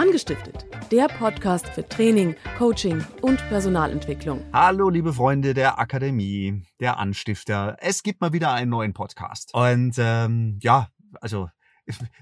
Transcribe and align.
Angestiftet, 0.00 0.64
der 0.90 1.08
Podcast 1.08 1.66
für 1.66 1.86
Training, 1.86 2.34
Coaching 2.56 3.04
und 3.20 3.36
Personalentwicklung. 3.50 4.42
Hallo, 4.50 4.88
liebe 4.88 5.12
Freunde 5.12 5.52
der 5.52 5.78
Akademie, 5.78 6.62
der 6.80 6.96
Anstifter. 6.98 7.76
Es 7.80 8.02
gibt 8.02 8.22
mal 8.22 8.32
wieder 8.32 8.50
einen 8.54 8.70
neuen 8.70 8.94
Podcast. 8.94 9.52
Und 9.52 9.96
ähm, 9.98 10.58
ja, 10.62 10.88
also 11.20 11.50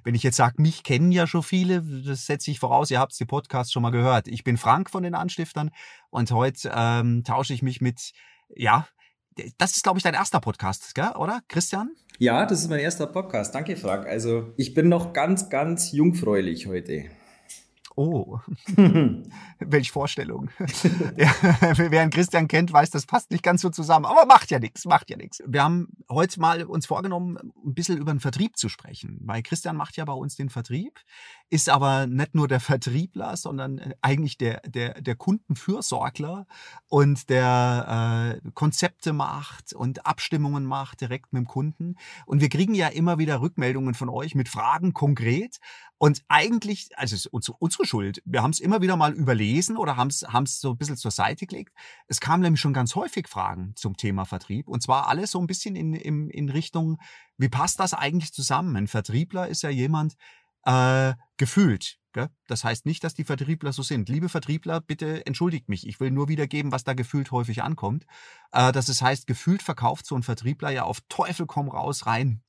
wenn 0.03 0.17
ich 0.17 0.25
jetzt 0.25 0.39
sage, 0.39 0.61
mich 0.61 0.83
kennen 0.83 1.13
ja 1.13 1.29
schon 1.29 1.45
viele, 1.45 1.85
das 2.05 2.27
setze 2.27 2.51
ich 2.51 2.59
voraus, 2.59 2.91
ihr 2.91 2.99
habt 2.99 3.19
die 3.21 3.25
Podcasts 3.25 3.73
schon 3.73 3.85
mal 3.85 3.91
gehört. 3.91 4.27
Ich 4.27 4.43
bin 4.43 4.57
Frank 4.57 4.91
von 4.91 5.05
den 5.05 5.15
Anstiftern 5.15 5.71
und 6.11 6.33
heute 6.33 6.73
ähm, 6.75 7.23
tausche 7.23 7.55
ich 7.55 7.63
mich 7.63 7.81
mit, 7.81 8.11
ja, 8.57 8.89
das 9.57 9.77
ist, 9.77 9.85
glaube 9.85 10.01
ich, 10.01 10.03
dein 10.03 10.15
erster 10.15 10.41
Podcast, 10.41 10.97
gell? 10.97 11.13
oder, 11.15 11.43
Christian? 11.47 11.93
Ja, 12.19 12.45
das 12.45 12.59
ist 12.59 12.71
mein 12.71 12.81
erster 12.81 13.07
Podcast. 13.07 13.55
Danke, 13.55 13.77
Frank. 13.77 14.05
Also 14.05 14.53
ich 14.57 14.75
bin 14.75 14.89
noch 14.89 15.13
ganz, 15.13 15.49
ganz 15.49 15.93
jungfräulich 15.93 16.67
heute. 16.67 17.05
Oh, 17.99 18.39
welche 19.59 19.91
Vorstellung. 19.91 20.51
wer 20.59 22.01
einen 22.01 22.13
Christian 22.13 22.47
kennt, 22.47 22.73
weiß, 22.73 22.91
das 22.91 23.07
passt 23.07 23.33
nicht 23.33 23.43
ganz 23.43 23.61
so 23.61 23.71
zusammen. 23.71 24.07
Aber 24.07 24.25
macht 24.25 24.53
ja 24.53 24.61
nichts, 24.61 24.85
macht 24.85 25.11
ja 25.11 25.17
nichts. 25.17 25.43
Wir 25.45 25.65
haben 25.65 25.89
heute 26.09 26.39
mal 26.39 26.63
uns 26.63 26.87
vorgenommen, 26.87 27.39
ein 27.39 27.75
bisschen 27.75 27.99
über 27.99 28.15
den 28.15 28.21
Vertrieb 28.21 28.57
zu 28.57 28.69
sprechen, 28.69 29.19
weil 29.25 29.43
Christian 29.43 29.75
macht 29.75 29.97
ja 29.97 30.05
bei 30.05 30.13
uns 30.13 30.37
den 30.37 30.49
Vertrieb, 30.49 31.01
ist 31.51 31.69
aber 31.69 32.07
nicht 32.07 32.35
nur 32.35 32.47
der 32.47 32.61
Vertriebler, 32.61 33.37
sondern 33.37 33.79
äh, 33.79 33.95
eigentlich 34.03 34.37
der, 34.37 34.61
der, 34.67 35.01
der 35.01 35.17
Kundenfürsorgler 35.17 36.47
und 36.89 37.31
der 37.31 38.41
äh, 38.45 38.51
Konzepte 38.53 39.13
macht 39.13 39.73
und 39.73 40.05
Abstimmungen 40.07 40.67
macht 40.67 41.01
direkt 41.01 41.33
mit 41.33 41.41
dem 41.41 41.47
Kunden. 41.47 41.97
Und 42.27 42.41
wir 42.41 42.49
kriegen 42.49 42.75
ja 42.75 42.89
immer 42.89 43.19
wieder 43.19 43.41
Rückmeldungen 43.41 43.95
von 43.95 44.09
euch 44.09 44.35
mit 44.35 44.49
Fragen 44.49 44.93
konkret. 44.93 45.59
Und 45.97 46.23
eigentlich, 46.29 46.91
also 46.97 47.17
es 47.17 47.27
ist 47.27 47.57
unsere 47.59 47.87
Schuld. 47.87 48.23
Wir 48.25 48.43
haben 48.43 48.53
es 48.53 48.61
immer 48.61 48.83
wieder 48.83 48.97
mal 48.97 49.13
überlesen 49.13 49.77
oder 49.77 49.97
haben 49.97 50.09
es 50.09 50.61
so 50.61 50.71
ein 50.71 50.77
bisschen 50.77 50.97
zur 50.97 51.11
Seite 51.11 51.47
gelegt. 51.47 51.73
Es 52.07 52.21
kamen 52.21 52.43
nämlich 52.43 52.61
schon 52.61 52.73
ganz 52.73 52.95
häufig 52.95 53.27
Fragen 53.27 53.73
zum 53.75 53.97
Thema 53.97 54.25
Vertrieb. 54.25 54.69
Und 54.69 54.83
zwar 54.83 55.09
alles 55.09 55.33
so 55.33 55.41
ein 55.41 55.47
bisschen 55.47 55.75
in, 55.75 55.95
in, 55.95 56.31
in 56.31 56.51
Richtung, 56.51 57.01
wie 57.37 57.49
passt 57.49 57.81
das 57.81 57.95
eigentlich 57.95 58.33
zusammen? 58.33 58.77
Ein 58.77 58.87
Vertriebler 58.87 59.49
ist 59.49 59.63
ja 59.63 59.71
jemand, 59.71 60.17
äh, 60.69 61.15
gefühlt. 61.37 61.99
Gell? 62.13 62.29
Das 62.47 62.65
heißt 62.65 62.87
nicht, 62.87 63.05
dass 63.05 63.15
die 63.15 63.25
Vertriebler 63.25 63.73
so 63.73 63.83
sind. 63.83 64.09
Liebe 64.09 64.29
Vertriebler, 64.29 64.81
bitte 64.81 65.25
entschuldigt 65.27 65.69
mich. 65.69 65.87
Ich 65.87 66.01
will 66.01 66.11
nur 66.11 66.29
wiedergeben, 66.29 66.73
was 66.73 66.85
da 66.85 66.95
gefühlt 66.95 67.31
häufig 67.31 67.63
ankommt. 67.63 68.05
Äh, 68.53 68.73
dass 68.73 68.89
es 68.89 69.03
heißt, 69.03 69.27
gefühlt 69.27 69.63
verkauft 69.63 70.07
so 70.07 70.15
ein 70.15 70.23
Vertriebler 70.23 70.71
ja 70.71 70.85
auf 70.85 71.01
Teufel 71.09 71.47
komm 71.47 71.69
raus 71.69 72.07
rein 72.07 72.43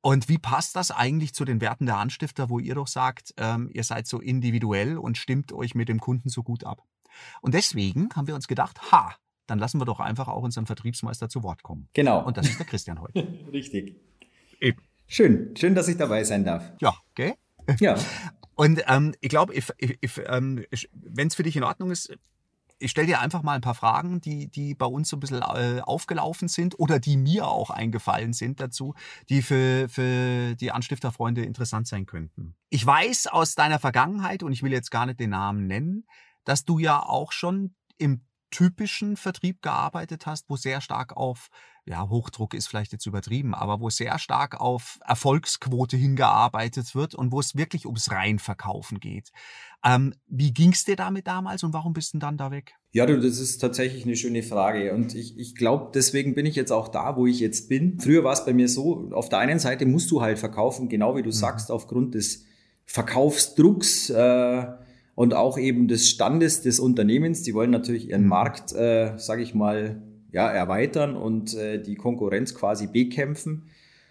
und 0.00 0.28
wie 0.28 0.38
passt 0.38 0.76
das 0.76 0.90
eigentlich 0.90 1.34
zu 1.34 1.44
den 1.44 1.60
Werten 1.60 1.86
der 1.86 1.98
Anstifter, 1.98 2.48
wo 2.50 2.58
ihr 2.58 2.74
doch 2.74 2.86
sagt, 2.86 3.34
ähm, 3.36 3.68
ihr 3.72 3.82
seid 3.82 4.06
so 4.06 4.20
individuell 4.20 4.96
und 4.96 5.18
stimmt 5.18 5.52
euch 5.52 5.74
mit 5.74 5.88
dem 5.88 6.00
Kunden 6.00 6.28
so 6.28 6.42
gut 6.42 6.64
ab? 6.64 6.82
Und 7.42 7.54
deswegen 7.54 8.08
haben 8.14 8.28
wir 8.28 8.34
uns 8.34 8.46
gedacht, 8.46 8.92
ha, 8.92 9.16
dann 9.46 9.58
lassen 9.58 9.80
wir 9.80 9.86
doch 9.86 9.98
einfach 9.98 10.28
auch 10.28 10.42
unseren 10.42 10.66
Vertriebsmeister 10.66 11.28
zu 11.28 11.42
Wort 11.42 11.62
kommen. 11.62 11.88
Genau. 11.94 12.24
Und 12.24 12.36
das 12.36 12.48
ist 12.48 12.58
der 12.58 12.66
Christian 12.66 13.00
heute. 13.00 13.20
Richtig. 13.52 13.96
Eben. 14.60 14.82
Schön, 15.10 15.56
schön, 15.56 15.74
dass 15.74 15.88
ich 15.88 15.96
dabei 15.96 16.22
sein 16.22 16.44
darf. 16.44 16.70
Ja, 16.80 16.94
gell? 17.14 17.34
Ja. 17.80 17.96
Und 18.54 18.82
ähm, 18.88 19.14
ich 19.20 19.30
glaube, 19.30 19.54
ähm, 19.54 20.64
wenn 20.92 21.28
es 21.28 21.34
für 21.34 21.44
dich 21.44 21.56
in 21.56 21.62
Ordnung 21.62 21.90
ist, 21.90 22.12
ich 22.78 22.90
stelle 22.90 23.06
dir 23.06 23.20
einfach 23.20 23.42
mal 23.42 23.54
ein 23.54 23.60
paar 23.60 23.74
Fragen, 23.74 24.20
die, 24.20 24.48
die 24.48 24.74
bei 24.74 24.86
uns 24.86 25.08
so 25.08 25.16
ein 25.16 25.20
bisschen 25.20 25.42
äh, 25.42 25.80
aufgelaufen 25.80 26.48
sind 26.48 26.78
oder 26.78 26.98
die 26.98 27.16
mir 27.16 27.48
auch 27.48 27.70
eingefallen 27.70 28.32
sind 28.32 28.60
dazu, 28.60 28.94
die 29.28 29.42
für, 29.42 29.88
für 29.88 30.54
die 30.56 30.72
Anstifterfreunde 30.72 31.42
interessant 31.42 31.88
sein 31.88 32.04
könnten. 32.04 32.54
Ich 32.68 32.84
weiß 32.84 33.28
aus 33.28 33.54
deiner 33.54 33.78
Vergangenheit, 33.78 34.42
und 34.42 34.52
ich 34.52 34.62
will 34.62 34.72
jetzt 34.72 34.90
gar 34.90 35.06
nicht 35.06 35.20
den 35.20 35.30
Namen 35.30 35.66
nennen, 35.66 36.04
dass 36.44 36.64
du 36.64 36.78
ja 36.78 37.02
auch 37.02 37.32
schon 37.32 37.74
im 37.96 38.20
typischen 38.50 39.16
Vertrieb 39.16 39.62
gearbeitet 39.62 40.26
hast, 40.26 40.48
wo 40.48 40.56
sehr 40.56 40.80
stark 40.80 41.16
auf, 41.16 41.48
ja, 41.84 42.08
Hochdruck 42.08 42.54
ist 42.54 42.66
vielleicht 42.66 42.92
jetzt 42.92 43.06
übertrieben, 43.06 43.54
aber 43.54 43.80
wo 43.80 43.90
sehr 43.90 44.18
stark 44.18 44.60
auf 44.60 44.98
Erfolgsquote 45.04 45.96
hingearbeitet 45.96 46.94
wird 46.94 47.14
und 47.14 47.32
wo 47.32 47.40
es 47.40 47.56
wirklich 47.56 47.86
ums 47.86 48.10
Reinverkaufen 48.10 49.00
geht. 49.00 49.30
Ähm, 49.84 50.14
wie 50.26 50.52
ging 50.52 50.72
es 50.72 50.84
dir 50.84 50.96
damit 50.96 51.26
damals 51.26 51.62
und 51.62 51.72
warum 51.72 51.92
bist 51.92 52.14
du 52.14 52.18
dann 52.18 52.36
da 52.36 52.50
weg? 52.50 52.74
Ja, 52.92 53.06
du, 53.06 53.20
das 53.20 53.38
ist 53.38 53.58
tatsächlich 53.58 54.04
eine 54.04 54.16
schöne 54.16 54.42
Frage. 54.42 54.94
Und 54.94 55.14
ich, 55.14 55.38
ich 55.38 55.54
glaube, 55.54 55.90
deswegen 55.94 56.34
bin 56.34 56.46
ich 56.46 56.56
jetzt 56.56 56.72
auch 56.72 56.88
da, 56.88 57.16
wo 57.16 57.26
ich 57.26 57.40
jetzt 57.40 57.68
bin. 57.68 58.00
Früher 58.00 58.24
war 58.24 58.32
es 58.32 58.44
bei 58.44 58.54
mir 58.54 58.68
so, 58.68 59.10
auf 59.12 59.28
der 59.28 59.38
einen 59.38 59.58
Seite 59.58 59.86
musst 59.86 60.10
du 60.10 60.22
halt 60.22 60.38
verkaufen, 60.38 60.88
genau 60.88 61.16
wie 61.16 61.22
du 61.22 61.28
mhm. 61.28 61.32
sagst, 61.32 61.70
aufgrund 61.70 62.14
des 62.14 62.44
Verkaufsdrucks. 62.86 64.10
Äh, 64.10 64.66
und 65.18 65.34
auch 65.34 65.58
eben 65.58 65.88
des 65.88 66.08
Standes 66.08 66.62
des 66.62 66.78
Unternehmens. 66.78 67.42
Die 67.42 67.52
wollen 67.52 67.72
natürlich 67.72 68.08
ihren 68.08 68.22
mhm. 68.22 68.28
Markt, 68.28 68.72
äh, 68.72 69.14
sage 69.16 69.42
ich 69.42 69.52
mal, 69.52 70.00
ja, 70.30 70.48
erweitern 70.48 71.16
und 71.16 71.54
äh, 71.54 71.82
die 71.82 71.96
Konkurrenz 71.96 72.54
quasi 72.54 72.86
bekämpfen. 72.86 73.64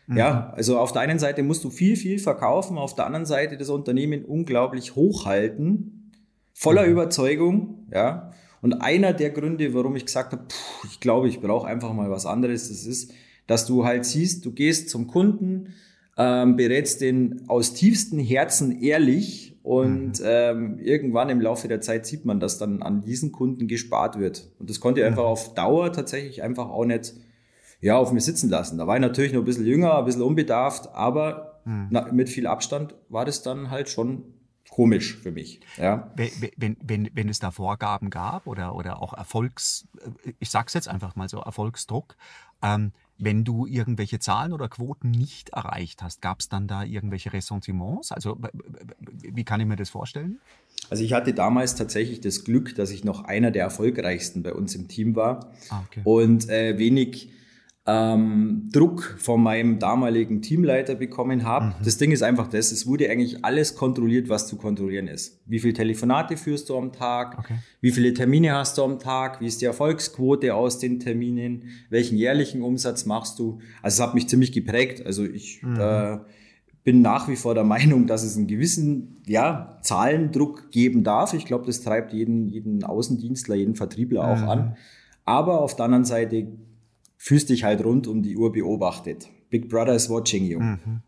Mhm. 0.08 0.18
Ja, 0.18 0.52
also 0.54 0.78
auf 0.78 0.92
der 0.92 1.04
einen 1.04 1.18
Seite 1.18 1.44
musst 1.44 1.64
du 1.64 1.70
viel, 1.70 1.96
viel 1.96 2.20
verkaufen, 2.20 2.78
auf 2.78 2.94
der 2.94 3.06
anderen 3.06 3.26
Seite 3.26 3.56
das 3.56 3.70
Unternehmen 3.70 4.26
unglaublich 4.26 4.98
hochhalten, 4.98 6.12
voller 6.52 6.86
mhm. 6.86 6.92
Überzeugung, 6.92 7.88
ja. 7.94 8.34
Und 8.62 8.74
einer 8.82 9.14
der 9.14 9.30
Gründe, 9.30 9.74
warum 9.74 9.96
ich 9.96 10.06
gesagt 10.06 10.34
habe, 10.34 10.44
pff, 10.50 10.92
ich 10.92 11.00
glaube, 11.00 11.30
ich 11.30 11.40
brauche 11.40 11.68
einfach 11.68 11.94
mal 11.94 12.12
was 12.12 12.26
anderes, 12.26 12.68
das 12.68 12.86
ist, 12.86 13.14
dass 13.46 13.66
du 13.66 13.86
halt 13.86 14.04
siehst, 14.04 14.46
du 14.46 14.52
gehst 14.52 14.90
zum 14.90 15.08
Kunden, 15.08 15.74
ähm, 16.18 16.58
berätst 16.58 17.00
den 17.00 17.48
aus 17.48 17.74
tiefstem 17.74 18.20
Herzen 18.20 18.82
ehrlich 18.82 19.57
und 19.68 20.22
mhm. 20.22 20.26
ähm, 20.26 20.80
irgendwann 20.80 21.28
im 21.28 21.42
Laufe 21.42 21.68
der 21.68 21.82
Zeit 21.82 22.06
sieht 22.06 22.24
man, 22.24 22.40
dass 22.40 22.58
dann 22.58 22.82
an 22.82 23.02
diesen 23.02 23.34
Kunden 23.34 23.68
gespart 23.68 24.18
wird. 24.18 24.50
Und 24.60 24.70
das 24.70 24.80
konnte 24.80 25.02
ich 25.02 25.06
einfach 25.06 25.26
auf 25.26 25.56
Dauer 25.56 25.92
tatsächlich 25.92 26.42
einfach 26.42 26.70
auch 26.70 26.86
nicht 26.86 27.16
ja, 27.82 27.98
auf 27.98 28.14
mir 28.14 28.22
sitzen 28.22 28.50
lassen. 28.50 28.78
Da 28.78 28.88
war 28.88 28.96
ich 28.96 29.02
natürlich 29.02 29.34
noch 29.34 29.42
ein 29.42 29.46
bisschen 29.46 29.66
jünger, 29.66 29.98
ein 29.98 30.06
bisschen 30.06 30.22
unbedarft, 30.22 30.88
aber 30.94 31.60
mhm. 31.66 31.88
na, 31.90 32.10
mit 32.14 32.30
viel 32.30 32.48
Abstand 32.48 32.96
war 33.10 33.26
das 33.26 33.42
dann 33.42 33.70
halt 33.70 33.90
schon 33.90 34.24
komisch 34.70 35.18
für 35.18 35.34
mich. 35.34 35.60
Ja. 35.76 36.14
Wenn, 36.16 36.30
wenn, 36.56 36.78
wenn, 36.82 37.10
wenn 37.14 37.28
es 37.28 37.40
da 37.40 37.52
Vorgaben 37.52 38.10
gab 38.10 38.48
oder, 38.48 38.74
oder 38.74 39.02
auch 39.02 39.14
Erfolgs, 39.14 39.86
ich 40.40 40.50
sag's 40.50 40.76
jetzt 40.76 40.88
einfach 40.88 41.18
mal 41.18 41.28
so, 41.28 41.40
Erfolgsdruck, 41.40 42.16
ähm, 42.62 42.94
wenn 43.18 43.44
du 43.44 43.66
irgendwelche 43.66 44.20
Zahlen 44.20 44.54
oder 44.54 44.70
Quoten 44.70 45.10
nicht 45.10 45.50
erreicht 45.50 46.04
hast, 46.04 46.22
gab 46.22 46.40
es 46.40 46.50
dann 46.50 46.68
da 46.68 46.84
irgendwelche 46.84 47.34
Ressentiments? 47.34 48.12
Also 48.12 48.38
wie 49.22 49.44
kann 49.44 49.60
ich 49.60 49.68
mir 49.68 49.76
das 49.76 49.90
vorstellen? 49.90 50.40
Also 50.90 51.04
ich 51.04 51.14
hatte 51.14 51.34
damals 51.34 51.76
tatsächlich 51.76 52.22
das 52.22 52.44
Glück, 52.44 52.76
dass 52.76 52.92
ich 52.92 53.04
noch 53.04 53.26
einer 53.26 53.52
der 53.52 53.64
erfolgreichsten 53.64 54.44
bei 54.44 54.54
uns 54.54 54.76
im 54.76 54.88
Team 54.88 55.16
war 55.16 55.52
ah, 55.70 55.84
okay. 55.88 56.02
und 56.04 56.50
äh, 56.50 56.78
wenig 56.78 57.32
ähm, 57.88 58.70
Druck 58.74 59.16
von 59.18 59.42
meinem 59.42 59.80
damaligen 59.80 60.42
Teamleiter 60.42 60.96
bekommen 60.96 61.46
habe. 61.46 61.68
Mhm. 61.68 61.74
Das 61.84 61.98
Ding 61.98 62.12
ist 62.12 62.22
einfach 62.22 62.48
das, 62.48 62.74
es 62.74 62.86
wurde 62.86 63.10
eigentlich 63.10 63.46
alles 63.46 63.76
kontrolliert, 63.76 64.28
was 64.28 64.48
zu 64.48 64.58
kontrollieren 64.58 65.08
ist. 65.08 65.42
Wie 65.46 65.60
viele 65.60 65.74
Telefonate 65.74 66.36
führst 66.36 66.68
du 66.70 66.78
am 66.78 66.92
Tag? 66.92 67.40
Okay. 67.40 67.60
Wie 67.80 67.92
viele 67.92 68.14
Termine 68.14 68.54
hast 68.54 68.78
du 68.78 68.84
am 68.84 69.00
Tag? 69.00 69.40
Wie 69.40 69.48
ist 69.48 69.62
die 69.62 69.66
Erfolgsquote 69.66 70.54
aus 70.54 70.80
den 70.80 71.00
Terminen? 71.00 71.64
Welchen 71.90 72.18
jährlichen 72.18 72.62
Umsatz 72.62 73.06
machst 73.06 73.40
du? 73.40 73.60
Also 73.82 74.04
es 74.04 74.08
hat 74.08 74.16
mich 74.16 74.28
ziemlich 74.28 74.52
geprägt. 74.52 75.06
Also 75.06 75.24
ich 75.24 75.64
mhm. 75.64 75.80
äh, 75.80 76.18
bin 76.88 77.02
nach 77.02 77.28
wie 77.28 77.36
vor 77.36 77.54
der 77.54 77.64
Meinung, 77.76 78.08
dass 78.08 78.24
es 78.24 78.38
einen 78.38 78.48
gewissen 78.48 79.22
ja, 79.26 79.78
Zahlendruck 79.82 80.72
geben 80.72 81.04
darf. 81.04 81.34
Ich 81.34 81.44
glaube, 81.44 81.66
das 81.66 81.82
treibt 81.82 82.14
jeden, 82.14 82.48
jeden 82.48 82.86
Außendienstler, 82.86 83.56
jeden 83.56 83.76
Vertriebler 83.76 84.26
auch 84.26 84.38
mhm. 84.38 84.50
an. 84.50 84.78
Aber 85.26 85.60
auf 85.60 85.76
der 85.76 85.84
anderen 85.84 86.06
Seite 86.06 86.48
fühlst 87.18 87.50
dich 87.50 87.66
halt 87.66 87.84
rund 87.84 88.08
um 88.08 88.24
die 88.24 88.38
Uhr 88.38 88.54
beobachtet. 88.54 89.28
Big 89.50 89.68
Brother 89.68 89.96
is 89.96 90.10
watching 90.10 90.46
you. 90.46 90.62
Mhm. 90.62 91.02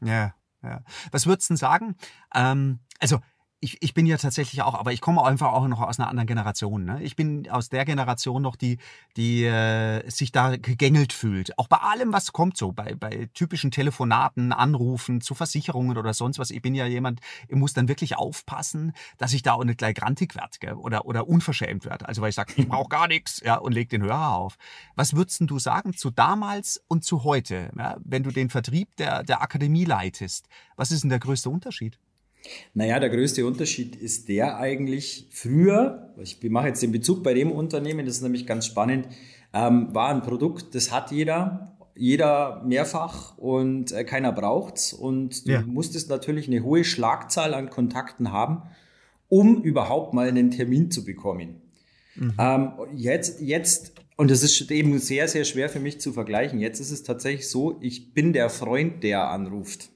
Ja, 0.00 0.32
ja. 0.62 0.82
Was 1.10 1.26
würdest 1.26 1.50
du 1.50 1.52
denn 1.52 1.58
sagen? 1.58 1.94
Ähm, 2.34 2.78
also 2.98 3.18
ich, 3.60 3.82
ich 3.82 3.92
bin 3.92 4.06
ja 4.06 4.16
tatsächlich 4.16 4.62
auch, 4.62 4.74
aber 4.74 4.92
ich 4.92 5.00
komme 5.00 5.24
einfach 5.24 5.52
auch 5.52 5.66
noch 5.66 5.80
aus 5.80 5.98
einer 5.98 6.08
anderen 6.08 6.28
Generation. 6.28 6.84
Ne? 6.84 7.02
Ich 7.02 7.16
bin 7.16 7.50
aus 7.50 7.68
der 7.68 7.84
Generation 7.84 8.40
noch, 8.40 8.54
die, 8.54 8.78
die 9.16 9.44
äh, 9.44 10.08
sich 10.08 10.30
da 10.30 10.56
gegängelt 10.56 11.12
fühlt. 11.12 11.58
Auch 11.58 11.66
bei 11.66 11.78
allem, 11.78 12.12
was 12.12 12.32
kommt 12.32 12.56
so, 12.56 12.70
bei, 12.70 12.94
bei 12.94 13.28
typischen 13.34 13.72
Telefonaten, 13.72 14.52
Anrufen 14.52 15.20
zu 15.20 15.34
Versicherungen 15.34 15.96
oder 15.98 16.14
sonst 16.14 16.38
was. 16.38 16.50
Ich 16.50 16.62
bin 16.62 16.74
ja 16.74 16.86
jemand, 16.86 17.20
ich 17.48 17.56
muss 17.56 17.72
dann 17.72 17.88
wirklich 17.88 18.16
aufpassen, 18.16 18.92
dass 19.16 19.32
ich 19.32 19.42
da 19.42 19.54
auch 19.54 19.64
nicht 19.64 19.78
gleich 19.78 19.96
grantig 19.96 20.36
werde 20.36 20.76
oder, 20.78 21.06
oder 21.06 21.26
unverschämt 21.26 21.84
werde. 21.84 22.06
Also 22.06 22.22
weil 22.22 22.30
ich 22.30 22.36
sage, 22.36 22.52
ich 22.56 22.68
brauche 22.68 22.88
gar 22.88 23.08
nichts 23.08 23.40
ja, 23.44 23.56
und 23.56 23.72
leg 23.72 23.88
den 23.88 24.02
Hörer 24.02 24.36
auf. 24.36 24.56
Was 24.94 25.14
würdest 25.14 25.40
du 25.40 25.58
sagen 25.58 25.94
zu 25.94 26.10
damals 26.10 26.80
und 26.86 27.04
zu 27.04 27.24
heute, 27.24 27.70
ja, 27.76 27.96
wenn 28.04 28.22
du 28.22 28.30
den 28.30 28.50
Vertrieb 28.50 28.94
der, 28.96 29.24
der 29.24 29.42
Akademie 29.42 29.84
leitest? 29.84 30.48
Was 30.76 30.92
ist 30.92 31.02
denn 31.02 31.10
der 31.10 31.18
größte 31.18 31.50
Unterschied? 31.50 31.98
Naja, 32.74 32.98
der 33.00 33.10
größte 33.10 33.44
Unterschied 33.46 33.96
ist 33.96 34.28
der 34.28 34.58
eigentlich, 34.58 35.26
früher, 35.30 36.14
ich 36.22 36.42
mache 36.48 36.68
jetzt 36.68 36.82
den 36.82 36.92
Bezug 36.92 37.22
bei 37.22 37.34
dem 37.34 37.50
Unternehmen, 37.52 38.06
das 38.06 38.16
ist 38.16 38.22
nämlich 38.22 38.46
ganz 38.46 38.66
spannend, 38.66 39.08
ähm, 39.52 39.94
war 39.94 40.08
ein 40.08 40.22
Produkt, 40.22 40.74
das 40.74 40.90
hat 40.92 41.10
jeder. 41.10 41.74
jeder 42.00 42.62
mehrfach 42.64 43.36
und 43.38 43.90
äh, 43.90 44.04
keiner 44.04 44.30
braucht's. 44.30 44.92
Und 44.92 45.48
du 45.48 45.52
Ja. 45.52 45.62
musstest 45.62 46.08
natürlich 46.08 46.46
eine 46.46 46.62
hohe 46.62 46.84
Schlagzahl 46.84 47.54
an 47.54 47.70
Kontakten 47.70 48.30
haben, 48.30 48.62
um 49.28 49.60
überhaupt 49.64 50.14
mal 50.14 50.28
einen 50.28 50.52
Termin 50.52 50.92
zu 50.92 51.04
bekommen. 51.04 51.60
Ähm, 52.38 52.72
jetzt, 52.94 53.40
jetzt, 53.40 53.94
und 54.16 54.30
das 54.30 54.44
ist 54.44 54.70
eben 54.70 54.96
sehr, 55.00 55.26
sehr 55.26 55.44
schwer 55.44 55.68
für 55.68 55.80
mich 55.80 56.00
zu 56.00 56.12
vergleichen. 56.12 56.60
Jetzt 56.60 56.78
ist 56.78 56.92
es 56.92 57.02
tatsächlich 57.02 57.48
so, 57.48 57.78
ich 57.80 58.14
bin 58.14 58.32
der 58.32 58.48
Freund, 58.48 59.02
der 59.02 59.28
anruft. 59.30 59.90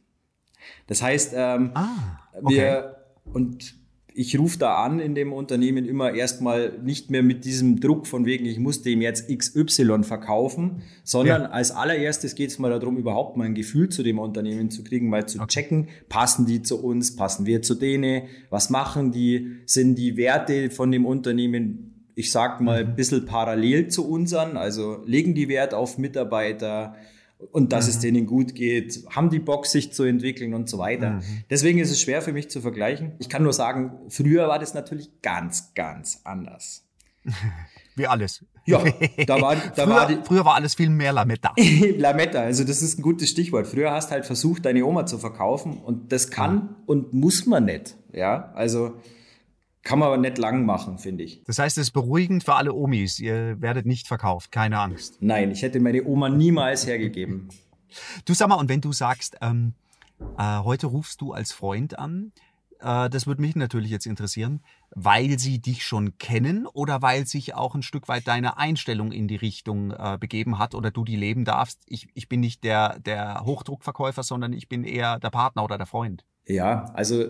Das 0.87 1.03
heißt, 1.03 1.33
ähm, 1.37 1.71
Ah, 1.75 2.19
okay. 2.41 2.55
wir, 2.55 2.97
und 3.33 3.75
ich 4.15 4.39
rufe 4.39 4.59
da 4.59 4.75
an 4.85 5.01
in 5.01 5.15
dem 5.15 5.33
Unternehmen 5.33 5.87
immer 5.87 6.13
erstmal 6.13 6.79
nicht 6.83 7.11
mehr 7.11 7.23
mit 7.23 7.47
diesem 7.47 7.81
Druck 7.81 8.07
von 8.07 8.27
wegen, 8.27 8.45
ich 8.45 8.59
muss 8.59 8.83
dem 8.83 9.01
jetzt 9.01 9.29
XY 9.35 10.03
verkaufen, 10.03 10.83
sondern 11.03 11.43
Ja. 11.43 11.49
als 11.49 11.71
allererstes 11.71 12.35
geht 12.35 12.51
es 12.51 12.59
mal 12.59 12.69
darum, 12.79 12.99
überhaupt 12.99 13.39
mal 13.39 13.45
ein 13.45 13.55
Gefühl 13.55 13.89
zu 13.89 14.03
dem 14.03 14.19
Unternehmen 14.19 14.71
zu 14.71 14.85
kriegen, 14.85 15.09
mal 15.09 15.27
zu 15.27 15.39
checken, 15.47 15.89
passen 16.11 16.45
die 16.45 16.61
zu 16.63 16.83
uns, 16.85 17.17
passen 17.17 17.47
wir 17.47 17.63
zu 17.63 17.75
denen, 17.75 18.25
was 18.51 18.69
machen 18.69 19.13
die, 19.13 19.57
sind 19.65 19.95
die 19.97 20.19
Werte 20.19 20.69
von 20.69 20.93
dem 20.93 21.07
Unternehmen, 21.07 21.89
ich 22.15 22.31
sag 22.31 22.61
mal, 22.61 22.81
ein 22.81 22.95
bisschen 22.95 23.25
parallel 23.25 23.89
zu 23.89 24.07
unseren, 24.07 24.59
also 24.59 25.03
legen 25.07 25.35
die 25.35 25.49
Wert 25.49 25.73
auf 25.73 25.97
Mitarbeiter, 25.97 26.97
und 27.51 27.73
dass 27.73 27.89
es 27.89 27.99
denen 27.99 28.27
gut 28.27 28.55
geht, 28.55 29.05
haben 29.11 29.31
die 29.31 29.39
Bock, 29.39 29.67
sich 29.67 29.93
zu 29.93 30.05
entwickeln 30.05 30.55
und 30.55 30.69
so 30.69 30.79
weiter. 30.79 31.21
Deswegen 31.51 31.79
ist 31.79 31.91
es 31.91 32.01
schwer 32.01 32.23
für 32.23 32.33
mich 32.33 32.51
zu 32.51 32.61
vergleichen. 32.61 33.13
Ich 33.19 33.29
kann 33.29 33.43
nur 33.43 33.53
sagen, 33.53 33.93
früher 34.09 34.49
war 34.49 34.59
das 34.59 34.75
natürlich 34.75 35.11
ganz, 35.23 35.75
ganz 35.75 36.21
anders. 36.25 36.85
Wie 37.97 38.07
alles. 38.07 38.45
Ja, 38.65 38.83
da 39.27 39.41
war, 39.41 39.57
da 39.57 39.85
früher, 39.85 39.89
war 39.89 40.07
die 40.09 40.19
früher 40.23 40.45
war 40.45 40.55
alles 40.55 40.75
viel 40.75 40.89
mehr 40.89 41.13
Lametta. 41.13 41.55
Lametta, 41.97 42.41
also 42.41 42.65
das 42.65 42.81
ist 42.81 42.99
ein 42.99 43.03
gutes 43.03 43.29
Stichwort. 43.29 43.67
Früher 43.67 43.91
hast 43.91 44.11
halt 44.11 44.25
versucht, 44.25 44.65
deine 44.65 44.85
Oma 44.85 45.07
zu 45.07 45.19
verkaufen 45.19 45.79
und 45.79 46.13
das 46.13 46.31
kann 46.31 46.77
und 46.87 47.13
muss 47.13 47.47
man 47.47 47.65
nicht. 47.65 47.97
Ja, 48.13 48.53
also 48.55 48.95
kann 49.83 49.99
man 49.99 50.09
aber 50.09 50.17
nicht 50.17 50.39
lang 50.39 50.65
machen, 50.65 50.99
finde 50.99 51.25
ich. 51.25 51.43
Das 51.45 51.59
heißt, 51.59 51.77
es 51.77 51.89
ist 51.89 51.91
beruhigend 51.91 52.45
für 52.45 52.55
alle 52.55 52.73
Omis. 52.73 53.19
Ihr 53.19 53.61
werdet 53.61 53.85
nicht 53.85 54.07
verkauft, 54.07 54.53
keine 54.53 54.79
Angst. 54.79 55.19
Nein, 55.21 55.51
ich 55.51 55.63
hätte 55.63 55.81
meine 55.81 56.05
Oma 56.05 56.29
niemals 56.29 56.87
hergegeben. 56.87 57.49
Du 58.25 58.35
sag 58.35 58.49
mal, 58.49 58.55
und 58.57 58.69
wenn 58.69 58.81
du 58.81 58.93
sagst, 58.93 59.37
ähm, 59.41 59.75
äh, 60.39 60.59
heute 60.61 60.87
rufst 60.87 61.21
du 61.21 61.33
als 61.33 61.53
Freund 61.53 61.99
an, 61.99 62.33
äh, 62.81 63.11
das 63.11 63.27
würde 63.27 63.41
mich 63.41 63.57
natürlich 63.57 63.91
jetzt 63.91 64.07
interessieren, 64.07 64.61
weil 64.91 65.39
sie 65.39 65.61
dich 65.61 65.85
schon 65.85 66.19
kennen 66.19 66.67
oder 66.67 67.03
weil 67.03 67.27
sich 67.27 67.55
auch 67.55 67.75
ein 67.75 67.83
Stück 67.83 68.09
weit 68.09 68.29
deine 68.29 68.59
Einstellung 68.59 69.13
in 69.13 69.29
die 69.29 69.37
Richtung 69.37 69.91
äh, 69.93 70.17
begeben 70.19 70.59
hat 70.59 70.75
oder 70.75 70.91
du 70.91 71.05
die 71.05 71.17
leben 71.17 71.45
darfst. 71.45 71.83
Ich, 71.87 72.09
ich 72.15 72.29
bin 72.29 72.41
nicht 72.41 72.65
der, 72.65 72.99
der 73.01 73.43
Hochdruckverkäufer, 73.45 74.23
sondern 74.23 74.53
ich 74.53 74.69
bin 74.69 74.85
eher 74.85 75.19
der 75.19 75.31
Partner 75.31 75.65
oder 75.65 75.79
der 75.79 75.87
Freund. 75.87 76.25
Ja, 76.47 76.87
also 76.95 77.27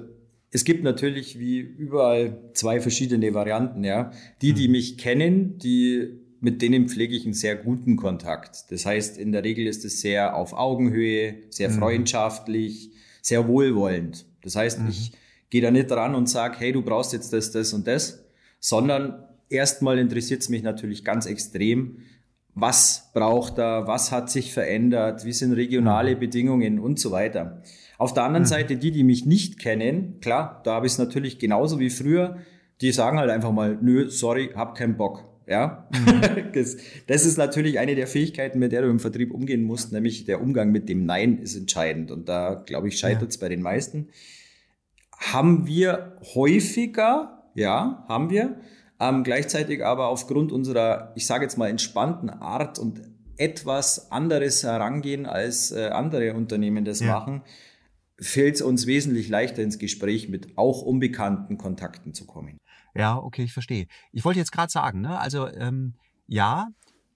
es 0.52 0.64
gibt 0.64 0.84
natürlich 0.84 1.38
wie 1.38 1.58
überall 1.58 2.38
zwei 2.52 2.80
verschiedene 2.80 3.32
Varianten, 3.32 3.84
ja. 3.84 4.12
Die, 4.42 4.52
die 4.52 4.68
mich 4.68 4.98
kennen, 4.98 5.56
die, 5.58 6.20
mit 6.40 6.60
denen 6.60 6.88
pflege 6.88 7.16
ich 7.16 7.24
einen 7.24 7.32
sehr 7.32 7.56
guten 7.56 7.96
Kontakt. 7.96 8.70
Das 8.70 8.84
heißt, 8.84 9.16
in 9.16 9.32
der 9.32 9.44
Regel 9.44 9.66
ist 9.66 9.84
es 9.84 10.02
sehr 10.02 10.36
auf 10.36 10.52
Augenhöhe, 10.52 11.36
sehr 11.48 11.70
freundschaftlich, 11.70 12.90
sehr 13.22 13.48
wohlwollend. 13.48 14.26
Das 14.42 14.54
heißt, 14.54 14.80
ich 14.90 15.12
gehe 15.48 15.62
da 15.62 15.70
nicht 15.70 15.90
dran 15.90 16.14
und 16.14 16.28
sage, 16.28 16.56
hey, 16.58 16.72
du 16.72 16.82
brauchst 16.82 17.14
jetzt 17.14 17.32
das, 17.32 17.50
das 17.50 17.72
und 17.72 17.86
das, 17.86 18.24
sondern 18.60 19.24
erstmal 19.48 19.98
interessiert 19.98 20.42
es 20.42 20.50
mich 20.50 20.62
natürlich 20.62 21.04
ganz 21.04 21.26
extrem, 21.26 21.98
was 22.54 23.10
braucht 23.14 23.58
er, 23.58 23.86
was 23.86 24.12
hat 24.12 24.30
sich 24.30 24.52
verändert, 24.52 25.24
wie 25.24 25.32
sind 25.32 25.52
regionale 25.52 26.16
Bedingungen 26.16 26.78
und 26.78 26.98
so 26.98 27.10
weiter. 27.10 27.62
Auf 28.02 28.12
der 28.12 28.24
anderen 28.24 28.46
Seite, 28.46 28.74
die, 28.74 28.90
die 28.90 29.04
mich 29.04 29.26
nicht 29.26 29.60
kennen, 29.60 30.18
klar, 30.20 30.60
da 30.64 30.74
habe 30.74 30.86
ich 30.86 30.94
es 30.94 30.98
natürlich 30.98 31.38
genauso 31.38 31.78
wie 31.78 31.88
früher, 31.88 32.38
die 32.80 32.90
sagen 32.90 33.16
halt 33.20 33.30
einfach 33.30 33.52
mal, 33.52 33.78
nö, 33.80 34.10
sorry, 34.10 34.50
hab 34.56 34.74
keinen 34.74 34.96
Bock. 34.96 35.22
Ja, 35.46 35.88
das, 36.52 36.78
das 37.06 37.24
ist 37.24 37.38
natürlich 37.38 37.78
eine 37.78 37.94
der 37.94 38.08
Fähigkeiten, 38.08 38.58
mit 38.58 38.72
der 38.72 38.82
du 38.82 38.88
im 38.88 38.98
Vertrieb 38.98 39.32
umgehen 39.32 39.62
musst, 39.62 39.92
nämlich 39.92 40.24
der 40.24 40.42
Umgang 40.42 40.72
mit 40.72 40.88
dem 40.88 41.06
Nein 41.06 41.38
ist 41.38 41.54
entscheidend. 41.54 42.10
Und 42.10 42.28
da, 42.28 42.64
glaube 42.66 42.88
ich, 42.88 42.98
scheitert 42.98 43.30
es 43.30 43.38
bei 43.38 43.48
den 43.48 43.62
meisten. 43.62 44.08
Haben 45.16 45.68
wir 45.68 46.16
häufiger, 46.34 47.44
ja, 47.54 48.04
haben 48.08 48.30
wir, 48.30 48.56
ähm, 48.98 49.22
gleichzeitig 49.22 49.84
aber 49.84 50.08
aufgrund 50.08 50.50
unserer, 50.50 51.12
ich 51.14 51.24
sage 51.24 51.44
jetzt 51.44 51.56
mal, 51.56 51.70
entspannten 51.70 52.30
Art 52.30 52.80
und 52.80 53.00
etwas 53.36 54.10
anderes 54.10 54.64
herangehen, 54.64 55.24
als 55.24 55.70
äh, 55.70 55.90
andere 55.90 56.34
Unternehmen 56.34 56.84
das 56.84 56.98
Ja. 56.98 57.06
machen, 57.06 57.42
fällt 58.22 58.56
es 58.56 58.62
uns 58.62 58.86
wesentlich 58.86 59.28
leichter 59.28 59.62
ins 59.62 59.78
Gespräch 59.78 60.28
mit 60.28 60.56
auch 60.56 60.82
unbekannten 60.82 61.58
Kontakten 61.58 62.14
zu 62.14 62.26
kommen. 62.26 62.58
Ja, 62.94 63.16
okay, 63.16 63.44
ich 63.44 63.52
verstehe. 63.52 63.86
Ich 64.12 64.24
wollte 64.24 64.38
jetzt 64.38 64.52
gerade 64.52 64.70
sagen, 64.70 65.00
ne, 65.00 65.18
also 65.18 65.48
ähm, 65.48 65.94
ja, 66.26 66.68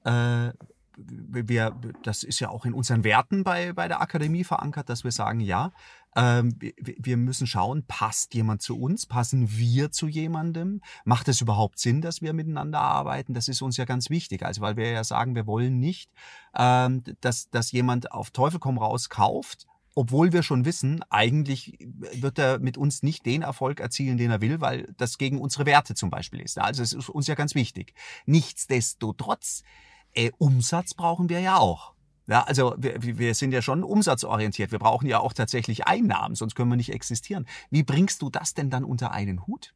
äh, 0.05 0.51
wir, 0.99 1.79
das 2.03 2.23
ist 2.23 2.41
ja 2.41 2.49
auch 2.49 2.65
in 2.65 2.73
unseren 2.73 3.05
Werten 3.05 3.45
bei, 3.45 3.75
bei 3.75 3.87
der 3.87 4.01
Akademie 4.01 4.45
verankert, 4.45 4.89
dass 4.89 5.05
wir 5.05 5.11
sagen, 5.11 5.41
ja, 5.41 5.73
ähm, 6.17 6.57
wir, 6.79 7.19
müssen 7.19 7.47
schauen, 7.47 7.85
passt 7.87 8.33
jemand 8.35 8.63
zu 8.63 8.81
uns, 8.81 9.05
passen 9.05 9.51
wir 9.51 9.91
zu 9.91 10.09
jemandem, 10.09 10.81
macht 11.05 11.29
es 11.29 11.43
überhaupt 11.43 11.79
Sinn, 11.79 12.01
dass 12.01 12.23
wir 12.23 12.33
miteinander 12.33 12.81
arbeiten? 12.81 13.35
Das 13.35 13.49
ist 13.49 13.61
uns 13.61 13.77
ja 13.77 13.85
ganz 13.85 14.09
wichtig, 14.09 14.43
also 14.43 14.63
weil 14.63 14.79
wir 14.79 14.91
ja 14.91 15.05
sagen, 15.05 15.35
wir 15.35 15.47
wollen 15.47 15.79
nicht, 15.79 16.11
ähm, 16.57 17.03
dass, 17.21 17.51
dass 17.51 17.73
jemand 17.73 18.13
auf 18.13 18.31
Teufel 18.31 18.59
komm 18.59 18.79
raus 18.79 19.11
kauft, 19.11 19.67
obwohl 19.97 20.33
wir 20.33 20.43
schon 20.43 20.67
wissen, 20.67 21.03
eigentlich 21.09 21.79
wird 21.81 22.39
er 22.39 22.59
mit 22.59 22.77
uns 22.77 23.03
nicht 23.03 23.25
den 23.25 23.41
Erfolg 23.41 23.81
erzielen, 23.81 24.19
den 24.19 24.31
er 24.31 24.43
will, 24.43 24.61
weil 24.61 24.93
das 24.99 25.17
gegen 25.17 25.41
unsere 25.41 25.65
Werte 25.65 25.95
zum 25.95 26.11
Beispiel 26.11 26.41
ist. 26.41 26.59
Also 26.59 26.83
es 26.83 26.93
ist 26.93 27.09
uns 27.09 27.27
ja 27.27 27.35
ganz 27.35 27.55
wichtig. 27.55 27.95
Nichtsdestotrotz, 28.27 29.63
äh, 30.13 30.31
Umsatz 30.37 30.93
brauchen 30.93 31.31
wir 31.31 31.41
ja 31.41 31.57
auch. 31.57 31.95
Ja, 32.29 32.43
also 32.43 32.75
wir, 32.77 33.03
wir 33.03 33.35
sind 33.35 33.53
ja 33.53 33.63
schon 33.63 33.83
umsatzorientiert. 33.83 34.71
Wir 34.71 34.79
brauchen 34.79 35.07
ja 35.07 35.19
auch 35.21 35.33
tatsächlich 35.33 35.87
Einnahmen, 35.87 36.35
sonst 36.35 36.57
können 36.57 36.69
wir 36.69 36.77
nicht 36.77 36.93
existieren. 36.93 37.47
Wie 37.71 37.83
bringst 37.83 38.21
du 38.21 38.29
das 38.29 38.53
denn 38.53 38.69
dann 38.69 38.85
unter 38.85 39.13
einen 39.13 39.47
Hut? 39.47 39.73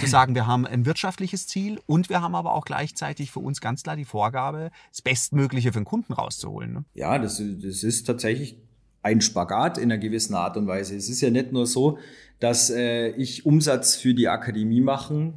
Zu 0.00 0.06
sagen, 0.06 0.36
wir 0.36 0.46
haben 0.46 0.66
ein 0.66 0.86
wirtschaftliches 0.86 1.48
Ziel 1.48 1.80
und 1.86 2.10
wir 2.10 2.22
haben 2.22 2.36
aber 2.36 2.54
auch 2.54 2.64
gleichzeitig 2.64 3.32
für 3.32 3.40
uns 3.40 3.60
ganz 3.60 3.82
klar 3.82 3.96
die 3.96 4.04
Vorgabe, 4.04 4.70
das 4.90 5.02
Bestmögliche 5.02 5.72
für 5.72 5.80
den 5.80 5.84
Kunden 5.84 6.12
rauszuholen. 6.12 6.72
Ne? 6.72 6.84
Ja, 6.94 7.18
das, 7.18 7.38
das 7.38 7.82
ist 7.82 8.04
tatsächlich 8.04 8.67
ein 9.02 9.20
Spagat 9.20 9.78
in 9.78 9.84
einer 9.84 9.98
gewissen 9.98 10.34
Art 10.34 10.56
und 10.56 10.66
Weise. 10.66 10.96
Es 10.96 11.08
ist 11.08 11.20
ja 11.20 11.30
nicht 11.30 11.52
nur 11.52 11.66
so, 11.66 11.98
dass 12.40 12.70
äh, 12.70 13.10
ich 13.10 13.46
Umsatz 13.46 13.94
für 13.96 14.14
die 14.14 14.28
Akademie 14.28 14.80
machen 14.80 15.34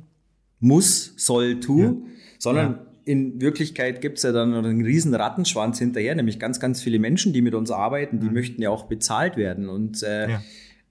muss, 0.60 1.14
soll, 1.18 1.60
tu, 1.60 1.82
Ja. 1.82 1.94
sondern 2.40 2.72
Ja. 2.74 2.86
in 3.06 3.42
Wirklichkeit 3.42 4.02
gibt 4.02 4.18
es 4.18 4.24
ja 4.24 4.32
dann 4.32 4.54
einen 4.54 4.84
riesen 4.84 5.14
Rattenschwanz 5.14 5.80
hinterher, 5.80 6.14
nämlich 6.16 6.40
ganz, 6.40 6.60
ganz 6.60 6.82
viele 6.82 7.00
Menschen, 7.00 7.34
die 7.34 7.42
mit 7.42 7.56
uns 7.56 7.72
arbeiten, 7.72 8.20
die 8.20 8.30
möchten 8.30 8.62
ja 8.62 8.70
auch 8.70 8.86
bezahlt 8.86 9.38
werden. 9.38 9.70
Und 9.70 10.04
äh, 10.04 10.30
Ja. 10.32 10.42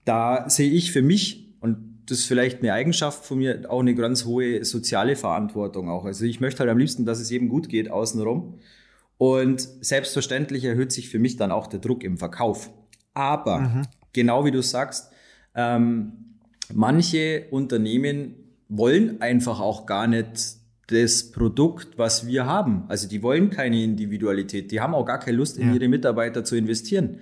da 0.05 0.49
sehe 0.51 0.71
ich 0.71 0.91
für 0.93 1.03
mich, 1.03 1.49
und 1.61 1.77
das 2.07 2.19
ist 2.19 2.25
vielleicht 2.27 2.61
eine 2.61 2.73
Eigenschaft 2.73 3.25
von 3.25 3.39
mir, 3.39 3.63
auch 3.69 3.81
eine 3.81 3.95
ganz 3.95 4.25
hohe 4.25 4.65
soziale 4.65 5.15
Verantwortung 5.15 5.89
auch. 5.89 6.05
Also 6.05 6.25
ich 6.25 6.41
möchte 6.41 6.61
halt 6.61 6.71
am 6.71 6.79
liebsten, 6.79 7.05
dass 7.05 7.21
es 7.21 7.31
jedem 7.31 7.49
gut 7.49 7.69
geht 7.69 7.91
außenrum. 7.91 8.55
Und 9.21 9.69
selbstverständlich 9.83 10.65
erhöht 10.65 10.93
sich 10.93 11.11
für 11.11 11.19
mich 11.19 11.37
dann 11.37 11.53
auch 11.53 11.67
der 11.67 11.79
Druck 11.79 12.05
im 12.05 12.17
Verkauf. 12.17 12.71
Aber 13.13 13.85
genau 14.15 14.47
wie 14.47 14.51
du 14.51 14.63
sagst, 14.63 15.13
ähm, 15.55 16.39
manche 16.73 17.45
Unternehmen 17.51 18.35
wollen 18.71 19.21
einfach 19.21 19.61
auch 19.61 19.85
gar 19.85 20.07
nicht 20.07 20.55
das 20.87 21.33
Produkt, 21.33 21.99
was 21.99 22.27
wir 22.27 22.47
haben. 22.47 22.85
Also 22.89 23.09
die 23.09 23.23
wollen 23.23 23.51
keine 23.51 23.85
Individualität, 23.85 24.71
die 24.73 24.81
haben 24.81 24.95
auch 24.95 25.05
gar 25.05 25.21
keine 25.21 25.37
Lust, 25.37 25.59
in 25.59 25.69
Ja. 25.69 25.75
ihre 25.75 25.89
Mitarbeiter 25.89 26.43
zu 26.43 26.57
investieren. 26.57 27.19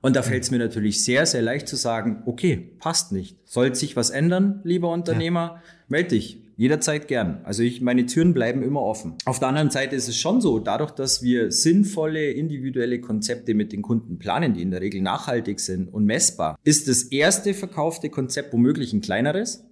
Und 0.00 0.16
da 0.16 0.22
fällt 0.22 0.44
es 0.44 0.50
mir 0.50 0.58
natürlich 0.58 1.04
sehr, 1.04 1.26
sehr 1.26 1.42
leicht 1.42 1.68
zu 1.68 1.76
sagen, 1.76 2.22
okay, 2.24 2.70
passt 2.78 3.12
nicht. 3.12 3.36
Soll 3.44 3.74
sich 3.74 3.94
was 3.94 4.08
ändern, 4.08 4.60
lieber 4.64 4.90
Unternehmer? 4.90 5.60
Meld 5.88 6.12
dich. 6.12 6.41
Jederzeit 6.62 7.08
gern. 7.08 7.40
Also 7.42 7.62
ich, 7.64 7.80
meine 7.80 8.06
Türen 8.06 8.34
bleiben 8.34 8.62
immer 8.62 8.82
offen. 8.82 9.14
Auf 9.24 9.40
der 9.40 9.48
anderen 9.48 9.70
Seite 9.70 9.96
ist 9.96 10.06
es 10.08 10.16
schon 10.16 10.40
so, 10.40 10.60
dadurch, 10.60 10.92
dass 10.92 11.20
wir 11.20 11.50
sinnvolle, 11.50 12.30
individuelle 12.30 13.00
Konzepte 13.00 13.54
mit 13.54 13.72
den 13.72 13.82
Kunden 13.82 14.18
planen, 14.18 14.54
die 14.54 14.62
in 14.62 14.70
der 14.70 14.80
Regel 14.80 15.00
nachhaltig 15.02 15.58
sind 15.58 15.88
und 15.92 16.04
messbar, 16.04 16.56
ist 16.62 16.86
das 16.86 17.02
erste 17.02 17.52
verkaufte 17.54 18.10
Konzept 18.10 18.52
womöglich 18.52 18.92
ein 18.92 19.00
kleineres, 19.00 19.64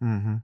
Mhm. 0.00 0.42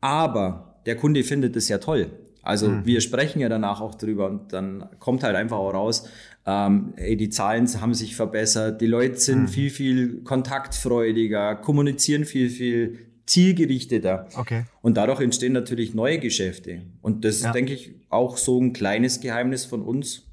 aber 0.00 0.80
der 0.86 0.96
Kunde 0.96 1.22
findet 1.22 1.54
es 1.56 1.68
ja 1.68 1.76
toll. 1.78 2.10
Also 2.42 2.68
Mhm. 2.68 2.86
wir 2.86 3.00
sprechen 3.00 3.38
ja 3.40 3.48
danach 3.48 3.80
auch 3.80 3.94
drüber 3.94 4.28
und 4.30 4.52
dann 4.52 4.88
kommt 4.98 5.22
halt 5.22 5.36
einfach 5.36 5.58
auch 5.58 5.74
raus, 5.74 6.08
ähm, 6.46 6.92
ey, 6.96 7.16
die 7.16 7.28
Zahlen 7.28 7.68
haben 7.80 7.94
sich 7.94 8.16
verbessert, 8.16 8.80
die 8.80 8.86
Leute 8.88 9.16
sind 9.18 9.42
Mhm. 9.42 9.48
viel, 9.48 9.70
viel 9.70 10.22
kontaktfreudiger, 10.24 11.54
kommunizieren 11.56 12.24
viel, 12.24 12.48
viel 12.50 12.98
zielgerichteter. 13.26 14.28
Okay. 14.36 14.64
Und 14.82 14.96
dadurch 14.96 15.20
entstehen 15.20 15.52
natürlich 15.52 15.94
neue 15.94 16.18
Geschäfte. 16.18 16.82
Und 17.00 17.24
das 17.24 17.40
Ja. 17.40 17.48
ist, 17.48 17.54
denke 17.54 17.72
ich, 17.74 17.94
auch 18.08 18.36
so 18.36 18.60
ein 18.60 18.72
kleines 18.72 19.20
Geheimnis 19.20 19.64
von 19.64 19.82
uns. 19.82 20.28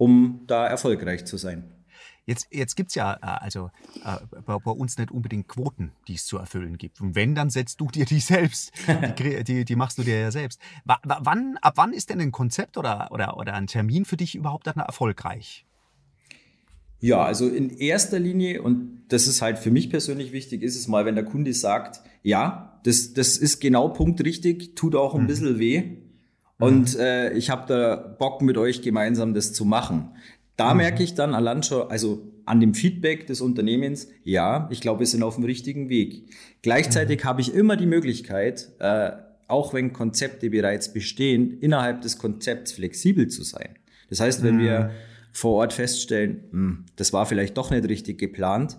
um 0.00 0.44
da 0.46 0.64
erfolgreich 0.68 1.24
zu 1.24 1.36
sein. 1.38 1.64
Jetzt, 2.24 2.46
jetzt 2.52 2.76
gibt 2.76 2.90
es 2.90 2.94
ja 2.94 3.14
äh, 3.14 3.18
also 3.22 3.70
äh, 4.04 4.18
bei, 4.46 4.56
bei, 4.58 4.70
uns 4.70 4.96
nicht 4.96 5.10
unbedingt 5.10 5.48
Quoten, 5.48 5.90
die 6.06 6.14
es 6.14 6.24
zu 6.24 6.38
erfüllen 6.38 6.78
gibt. 6.78 7.00
Und 7.00 7.16
wenn, 7.16 7.34
dann 7.34 7.50
setzt 7.50 7.80
du 7.80 7.88
dir 7.88 8.04
die 8.04 8.20
selbst. 8.34 8.70
Die, 9.18 9.42
die, 9.42 9.64
die 9.64 9.74
machst 9.76 9.98
du 9.98 10.04
dir 10.04 10.20
ja 10.20 10.30
selbst. 10.30 10.60
W 10.84 10.94
wann, 11.02 11.56
ab 11.62 11.72
wann 11.76 11.92
ist 11.92 12.10
denn 12.10 12.20
ein 12.20 12.30
Konzept 12.30 12.76
oder, 12.76 13.08
oder, 13.10 13.38
oder 13.38 13.54
ein 13.54 13.66
Termin 13.66 14.04
für 14.04 14.16
dich 14.16 14.36
überhaupt 14.36 14.68
dann 14.68 14.76
erfolgreich? 14.76 15.64
Ja, 17.00 17.22
also 17.22 17.48
in 17.48 17.70
erster 17.70 18.18
Linie, 18.18 18.62
und 18.62 19.02
das 19.08 19.26
ist 19.26 19.40
halt 19.40 19.58
für 19.58 19.70
mich 19.70 19.90
persönlich 19.90 20.32
wichtig, 20.32 20.62
ist 20.62 20.76
es 20.76 20.88
mal, 20.88 21.04
wenn 21.04 21.14
der 21.14 21.24
Kunde 21.24 21.52
sagt, 21.52 22.00
ja, 22.22 22.80
das, 22.84 23.14
das 23.14 23.36
ist 23.36 23.60
genau 23.60 23.88
Punkt 23.88 24.24
richtig, 24.24 24.74
tut 24.74 24.94
auch 24.94 25.14
ein 25.14 25.22
mhm. 25.22 25.26
bisschen 25.26 25.58
weh. 25.58 25.82
Und 26.58 26.94
mhm. 26.94 27.00
äh, 27.00 27.32
ich 27.34 27.50
habe 27.50 27.66
da 27.68 27.96
Bock 27.96 28.42
mit 28.42 28.56
euch 28.58 28.82
gemeinsam 28.82 29.32
das 29.32 29.52
zu 29.52 29.64
machen. 29.64 30.10
Da 30.56 30.72
mhm. 30.72 30.78
merke 30.78 31.02
ich 31.02 31.14
dann 31.14 31.34
allein 31.34 31.62
schon, 31.62 31.88
also 31.88 32.32
an 32.44 32.60
dem 32.60 32.74
Feedback 32.74 33.26
des 33.26 33.40
Unternehmens, 33.40 34.08
ja, 34.24 34.68
ich 34.72 34.80
glaube, 34.80 35.00
wir 35.00 35.06
sind 35.06 35.22
auf 35.22 35.36
dem 35.36 35.44
richtigen 35.44 35.88
Weg. 35.88 36.24
Gleichzeitig 36.62 37.22
mhm. 37.22 37.28
habe 37.28 37.40
ich 37.40 37.54
immer 37.54 37.76
die 37.76 37.86
Möglichkeit, 37.86 38.72
äh, 38.80 39.12
auch 39.46 39.72
wenn 39.72 39.92
Konzepte 39.92 40.50
bereits 40.50 40.92
bestehen, 40.92 41.58
innerhalb 41.60 42.02
des 42.02 42.18
Konzepts 42.18 42.72
flexibel 42.72 43.28
zu 43.28 43.44
sein. 43.44 43.76
Das 44.10 44.20
heißt, 44.20 44.42
wenn 44.42 44.56
mhm. 44.56 44.60
wir 44.60 44.90
vor 45.38 45.54
Ort 45.54 45.72
feststellen, 45.72 46.44
hm, 46.50 46.86
das 46.96 47.12
war 47.12 47.24
vielleicht 47.24 47.56
doch 47.56 47.70
nicht 47.70 47.88
richtig 47.88 48.18
geplant, 48.18 48.78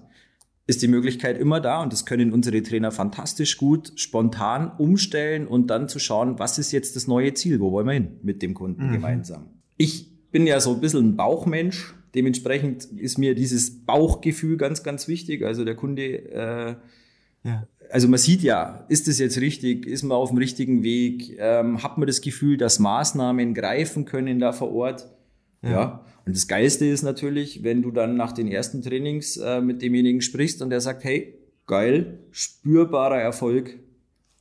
ist 0.67 0.81
die 0.81 0.87
Möglichkeit 0.87 1.39
immer 1.39 1.61
da 1.61 1.81
und 1.81 1.93
das 1.93 2.05
können 2.05 2.31
unsere 2.31 2.61
Trainer 2.61 2.91
fantastisch 2.91 3.57
gut 3.57 3.93
spontan 3.95 4.69
umstellen 4.77 5.47
und 5.47 5.67
dann 5.67 5.87
zu 5.87 5.99
schauen, 5.99 6.37
was 6.37 6.59
ist 6.59 6.71
jetzt 6.71 6.95
das 6.95 7.07
neue 7.07 7.33
Ziel, 7.33 7.59
wo 7.59 7.71
wollen 7.71 7.87
wir 7.87 7.93
hin 7.93 8.19
mit 8.21 8.41
dem 8.41 8.53
Kunden 8.53 8.87
mhm. 8.87 8.91
gemeinsam. 8.91 9.47
Ich 9.77 10.11
bin 10.31 10.45
ja 10.45 10.59
so 10.59 10.73
ein 10.73 10.81
bisschen 10.81 11.11
ein 11.11 11.15
Bauchmensch. 11.15 11.95
Dementsprechend 12.13 12.85
ist 12.85 13.17
mir 13.17 13.35
dieses 13.35 13.85
Bauchgefühl 13.85 14.57
ganz, 14.57 14.83
ganz 14.83 15.07
wichtig. 15.07 15.43
Also 15.43 15.63
der 15.63 15.75
Kunde, 15.75 16.03
äh, 16.03 16.75
ja. 17.43 17.67
also 17.89 18.07
man 18.07 18.19
sieht 18.19 18.41
ja, 18.41 18.85
ist 18.89 19.07
es 19.07 19.17
jetzt 19.17 19.39
richtig, 19.39 19.87
ist 19.87 20.03
man 20.03 20.17
auf 20.17 20.29
dem 20.29 20.37
richtigen 20.37 20.83
Weg, 20.83 21.37
ähm, 21.39 21.81
hat 21.83 21.97
man 21.97 22.05
das 22.05 22.21
Gefühl, 22.21 22.57
dass 22.57 22.79
Maßnahmen 22.79 23.53
greifen 23.53 24.05
können 24.05 24.39
da 24.39 24.51
vor 24.51 24.71
Ort. 24.71 25.09
Ja. 25.61 25.69
ja. 25.69 26.05
Und 26.25 26.35
das 26.35 26.47
Geilste 26.47 26.85
ist 26.85 27.01
natürlich, 27.01 27.63
wenn 27.63 27.81
du 27.81 27.91
dann 27.91 28.15
nach 28.15 28.31
den 28.31 28.47
ersten 28.47 28.81
Trainings 28.81 29.37
äh, 29.37 29.61
mit 29.61 29.81
demjenigen 29.81 30.21
sprichst 30.21 30.61
und 30.61 30.69
der 30.69 30.81
sagt, 30.81 31.03
hey, 31.03 31.39
geil, 31.65 32.19
spürbarer 32.31 33.19
Erfolg. 33.19 33.79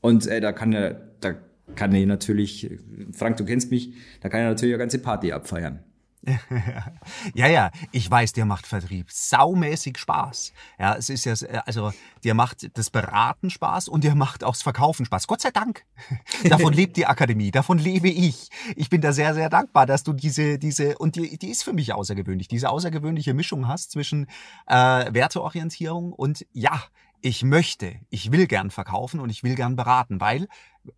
Und 0.01 0.27
äh, 0.27 0.41
da 0.41 0.53
kann 0.53 0.73
er, 0.73 1.15
da 1.21 1.35
kann 1.75 1.95
er 1.95 2.07
natürlich, 2.07 2.71
Frank, 3.13 3.37
du 3.37 3.45
kennst 3.45 3.71
mich, 3.71 3.95
da 4.21 4.29
kann 4.29 4.41
er 4.41 4.49
natürlich 4.49 4.75
eine 4.75 4.81
ganze 4.81 4.99
Party 4.99 5.33
abfeiern. 5.33 5.81
ja, 7.35 7.47
ja, 7.47 7.71
ich 7.93 8.11
weiß, 8.11 8.33
dir 8.33 8.45
macht 8.45 8.67
Vertrieb 8.67 9.11
saumäßig 9.11 9.99
Spaß. 9.99 10.53
Ja, 10.79 10.95
es 10.95 11.09
ist 11.09 11.25
ja, 11.25 11.35
also, 11.67 11.93
dir 12.25 12.35
macht 12.35 12.77
das 12.77 12.91
Beraten 12.91 13.51
Spaß 13.51 13.89
und 13.89 14.05
dir 14.05 14.15
macht 14.15 14.45
auch 14.45 14.53
das 14.53 14.63
Verkaufen 14.63 15.07
Spaß. 15.07 15.27
Gott 15.27 15.41
sei 15.41 15.51
Dank. 15.51 15.85
davon 16.45 16.73
lebt 16.73 16.97
die 16.97 17.07
Akademie, 17.07 17.51
davon 17.51 17.79
lebe 17.79 18.09
ich. 18.09 18.51
Ich 18.77 18.91
bin 18.91 19.01
da 19.01 19.13
sehr, 19.13 19.35
sehr 19.35 19.49
dankbar, 19.51 19.87
dass 19.87 20.03
du 20.03 20.13
diese, 20.13 20.59
diese, 20.59 20.99
und 20.99 21.17
die, 21.17 21.39
die 21.39 21.49
ist 21.49 21.63
für 21.63 21.73
mich 21.73 21.93
außergewöhnlich, 21.93 22.49
diese 22.49 22.71
außergewöhnliche 22.71 23.35
Mischung 23.35 23.69
hast 23.69 23.93
zwischen 23.93 24.27
äh, 24.67 25.13
Werteorientierung 25.13 26.13
und 26.13 26.47
ja, 26.53 26.83
ich 27.21 27.43
möchte, 27.43 27.97
ich 28.11 28.31
will 28.33 28.47
gern 28.47 28.71
verkaufen 28.71 29.21
und 29.21 29.31
ich 29.31 29.43
will 29.43 29.55
gern 29.55 29.77
beraten, 29.77 30.21
weil 30.21 30.49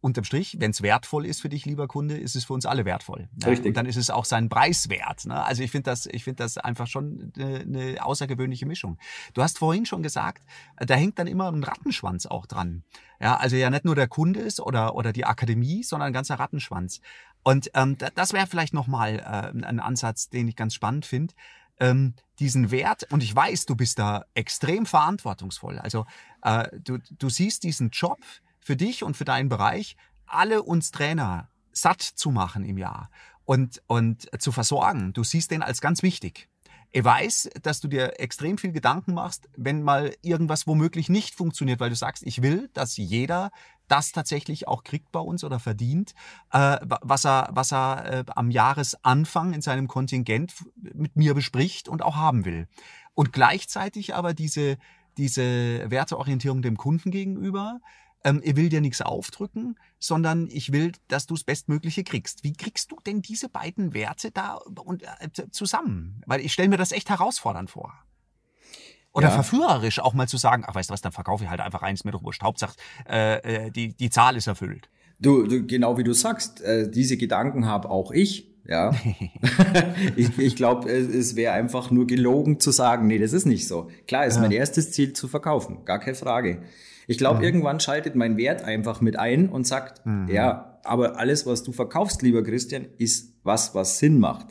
unterm 0.00 0.24
Strich, 0.24 0.56
wenn 0.60 0.70
es 0.70 0.82
wertvoll 0.82 1.26
ist 1.26 1.40
für 1.40 1.48
dich, 1.48 1.64
lieber 1.64 1.88
Kunde, 1.88 2.16
ist 2.16 2.36
es 2.36 2.44
für 2.44 2.52
uns 2.52 2.66
alle 2.66 2.84
wertvoll. 2.84 3.28
Richtig. 3.44 3.68
Und 3.68 3.76
dann 3.76 3.86
ist 3.86 3.96
es 3.96 4.10
auch 4.10 4.24
sein 4.24 4.48
Preis 4.48 4.88
wert. 4.88 5.26
Ne? 5.26 5.42
Also 5.42 5.62
ich 5.62 5.70
finde 5.70 5.90
das, 5.90 6.06
ich 6.06 6.24
finde 6.24 6.42
das 6.42 6.58
einfach 6.58 6.86
schon 6.86 7.32
eine, 7.36 7.60
eine 7.60 8.04
außergewöhnliche 8.04 8.66
Mischung. 8.66 8.98
Du 9.34 9.42
hast 9.42 9.58
vorhin 9.58 9.86
schon 9.86 10.02
gesagt, 10.02 10.44
da 10.76 10.94
hängt 10.94 11.18
dann 11.18 11.26
immer 11.26 11.50
ein 11.50 11.64
Rattenschwanz 11.64 12.26
auch 12.26 12.46
dran. 12.46 12.84
Ja, 13.20 13.36
also 13.36 13.56
ja 13.56 13.68
nicht 13.70 13.84
nur 13.84 13.94
der 13.94 14.08
Kunde 14.08 14.40
ist 14.40 14.60
oder 14.60 14.94
oder 14.94 15.12
die 15.12 15.24
Akademie, 15.24 15.82
sondern 15.82 16.08
ein 16.08 16.12
ganzer 16.12 16.36
Rattenschwanz. 16.36 17.00
Und 17.42 17.70
ähm, 17.74 17.96
das 18.14 18.32
wäre 18.32 18.46
vielleicht 18.46 18.74
nochmal 18.74 19.18
äh, 19.18 19.66
ein 19.66 19.80
Ansatz, 19.80 20.28
den 20.28 20.46
ich 20.48 20.56
ganz 20.56 20.74
spannend 20.74 21.06
finde 21.06 21.34
ähm, 21.80 22.14
diesen 22.38 22.70
Wert, 22.70 23.06
und 23.10 23.22
ich 23.22 23.34
weiß, 23.34 23.66
du 23.66 23.74
bist 23.74 23.98
da 23.98 24.24
extrem 24.34 24.86
verantwortungsvoll. 24.86 25.78
Also 25.78 26.06
äh, 26.42 26.68
du, 26.78 26.98
du 27.18 27.28
siehst 27.28 27.64
diesen 27.64 27.90
Job 27.90 28.18
für 28.60 28.76
dich 28.76 29.02
und 29.02 29.16
für 29.16 29.24
deinen 29.24 29.48
Bereich, 29.48 29.96
alle 30.26 30.62
uns 30.62 30.90
Trainer 30.90 31.48
satt 31.72 32.02
zu 32.02 32.30
machen 32.30 32.64
im 32.64 32.78
Jahr 32.78 33.10
und, 33.44 33.82
und 33.86 34.28
zu 34.40 34.52
versorgen. 34.52 35.12
Du 35.12 35.24
siehst 35.24 35.50
den 35.50 35.62
als 35.62 35.80
ganz 35.80 36.02
wichtig. 36.02 36.48
Ich 36.92 37.04
weiß, 37.04 37.50
dass 37.62 37.80
du 37.80 37.86
dir 37.86 38.18
extrem 38.18 38.58
viel 38.58 38.72
Gedanken 38.72 39.14
machst, 39.14 39.48
wenn 39.56 39.82
mal 39.82 40.12
irgendwas 40.22 40.66
womöglich 40.66 41.08
nicht 41.08 41.36
funktioniert, 41.36 41.78
weil 41.78 41.90
du 41.90 41.96
sagst, 41.96 42.24
ich 42.26 42.42
will, 42.42 42.68
dass 42.74 42.96
jeder 42.96 43.50
das 43.86 44.12
tatsächlich 44.12 44.66
auch 44.66 44.82
kriegt 44.82 45.12
bei 45.12 45.20
uns 45.20 45.44
oder 45.44 45.60
verdient, 45.60 46.14
äh, 46.52 46.78
was 46.82 47.24
er, 47.24 47.50
was 47.52 47.72
er 47.72 48.04
äh, 48.06 48.24
am 48.34 48.50
Jahresanfang 48.50 49.52
in 49.52 49.62
seinem 49.62 49.88
Kontingent 49.88 50.52
mit 50.76 51.16
mir 51.16 51.34
bespricht 51.34 51.88
und 51.88 52.02
auch 52.02 52.16
haben 52.16 52.44
will. 52.44 52.66
Und 53.14 53.32
gleichzeitig 53.32 54.14
aber 54.14 54.34
diese, 54.34 54.76
diese 55.16 55.90
Werteorientierung 55.90 56.62
dem 56.62 56.76
Kunden 56.76 57.10
gegenüber, 57.10 57.80
ähm, 58.24 58.40
ich 58.44 58.56
will 58.56 58.68
dir 58.68 58.80
nichts 58.80 59.00
aufdrücken, 59.00 59.78
sondern 59.98 60.48
ich 60.50 60.72
will, 60.72 60.92
dass 61.08 61.26
du 61.26 61.34
das 61.34 61.44
Bestmögliche 61.44 62.04
kriegst. 62.04 62.44
Wie 62.44 62.52
kriegst 62.52 62.92
du 62.92 62.96
denn 63.06 63.22
diese 63.22 63.48
beiden 63.48 63.94
Werte 63.94 64.30
da 64.30 64.54
und, 64.54 65.02
äh, 65.02 65.50
zusammen? 65.50 66.22
Weil 66.26 66.40
ich 66.40 66.52
stelle 66.52 66.68
mir 66.68 66.76
das 66.76 66.92
echt 66.92 67.10
herausfordernd 67.10 67.70
vor. 67.70 67.94
Oder 69.12 69.28
ja. 69.28 69.34
verführerisch 69.34 69.98
auch 69.98 70.14
mal 70.14 70.28
zu 70.28 70.36
sagen, 70.36 70.64
ach 70.66 70.74
weißt 70.74 70.90
du 70.90 70.92
was, 70.92 71.00
dann 71.00 71.12
verkaufe 71.12 71.44
ich 71.44 71.50
halt 71.50 71.60
einfach 71.60 71.82
eins, 71.82 72.02
doch 72.02 72.22
wurscht. 72.22 72.42
Hauptsache, 72.42 72.76
äh, 73.08 73.66
äh, 73.66 73.70
die, 73.70 73.94
die 73.94 74.10
Zahl 74.10 74.36
ist 74.36 74.46
erfüllt. 74.46 74.88
Du, 75.18 75.46
du 75.46 75.66
genau 75.66 75.98
wie 75.98 76.04
du 76.04 76.12
sagst, 76.12 76.60
äh, 76.60 76.90
diese 76.90 77.16
Gedanken 77.16 77.66
habe 77.66 77.90
auch 77.90 78.10
ich. 78.12 78.49
Ja, 78.66 78.94
ich, 80.16 80.38
ich 80.38 80.56
glaube, 80.56 80.90
es, 80.90 81.08
es 81.08 81.36
wäre 81.36 81.54
einfach 81.54 81.90
nur 81.90 82.06
gelogen 82.06 82.60
zu 82.60 82.70
sagen, 82.70 83.06
nee, 83.06 83.18
das 83.18 83.32
ist 83.32 83.46
nicht 83.46 83.66
so. 83.66 83.88
Klar 84.06 84.26
ist 84.26 84.36
ja. 84.36 84.42
mein 84.42 84.52
erstes 84.52 84.92
Ziel 84.92 85.12
zu 85.12 85.28
verkaufen, 85.28 85.84
gar 85.84 85.98
keine 85.98 86.14
Frage. 86.14 86.62
Ich 87.06 87.18
glaube, 87.18 87.38
mhm. 87.38 87.44
irgendwann 87.44 87.80
schaltet 87.80 88.14
mein 88.14 88.36
Wert 88.36 88.62
einfach 88.62 89.00
mit 89.00 89.18
ein 89.18 89.48
und 89.48 89.66
sagt, 89.66 90.06
mhm. 90.06 90.28
ja, 90.28 90.78
aber 90.84 91.18
alles, 91.18 91.46
was 91.46 91.62
du 91.62 91.72
verkaufst, 91.72 92.22
lieber 92.22 92.42
Christian, 92.42 92.86
ist 92.98 93.34
was, 93.42 93.74
was 93.74 93.98
Sinn 93.98 94.20
macht. 94.20 94.46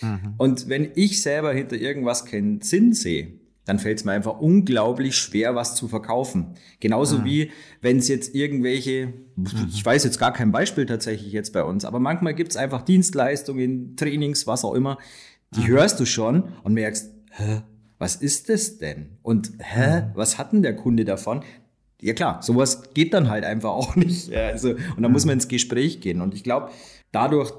Mhm. 0.00 0.34
Und 0.36 0.68
wenn 0.68 0.90
ich 0.94 1.22
selber 1.22 1.52
hinter 1.52 1.76
irgendwas 1.76 2.24
keinen 2.24 2.60
Sinn 2.60 2.92
sehe, 2.92 3.40
dann 3.64 3.78
fällt 3.78 3.98
es 3.98 4.04
mir 4.04 4.12
einfach 4.12 4.38
unglaublich 4.38 5.16
schwer, 5.16 5.54
was 5.54 5.74
zu 5.74 5.88
verkaufen. 5.88 6.54
Genauso 6.80 7.18
mhm. 7.18 7.24
wie 7.24 7.50
wenn 7.80 7.98
es 7.98 8.08
jetzt 8.08 8.34
irgendwelche, 8.34 9.14
ich 9.68 9.84
weiß 9.84 10.04
jetzt 10.04 10.18
gar 10.18 10.32
kein 10.32 10.52
Beispiel 10.52 10.86
tatsächlich 10.86 11.32
jetzt 11.32 11.52
bei 11.52 11.64
uns, 11.64 11.84
aber 11.84 11.98
manchmal 11.98 12.34
gibt 12.34 12.50
es 12.50 12.56
einfach 12.56 12.82
Dienstleistungen, 12.82 13.96
Trainings, 13.96 14.46
was 14.46 14.64
auch 14.64 14.74
immer, 14.74 14.98
die 15.56 15.60
mhm. 15.60 15.68
hörst 15.68 16.00
du 16.00 16.06
schon 16.06 16.44
und 16.62 16.74
merkst, 16.74 17.10
hä, 17.30 17.62
was 17.98 18.16
ist 18.16 18.48
das 18.48 18.78
denn? 18.78 19.18
Und 19.22 19.52
hä, 19.58 20.02
mhm. 20.02 20.10
was 20.14 20.38
hat 20.38 20.52
denn 20.52 20.62
der 20.62 20.76
Kunde 20.76 21.04
davon? 21.04 21.42
Ja 22.00 22.12
klar, 22.12 22.42
sowas 22.42 22.92
geht 22.92 23.14
dann 23.14 23.30
halt 23.30 23.44
einfach 23.44 23.70
auch 23.72 23.96
nicht. 23.96 24.32
Also, 24.32 24.70
und 24.96 25.02
da 25.02 25.08
muss 25.08 25.24
man 25.24 25.34
ins 25.34 25.48
Gespräch 25.48 26.00
gehen. 26.00 26.20
Und 26.20 26.34
ich 26.34 26.44
glaube, 26.44 26.70
dadurch, 27.12 27.52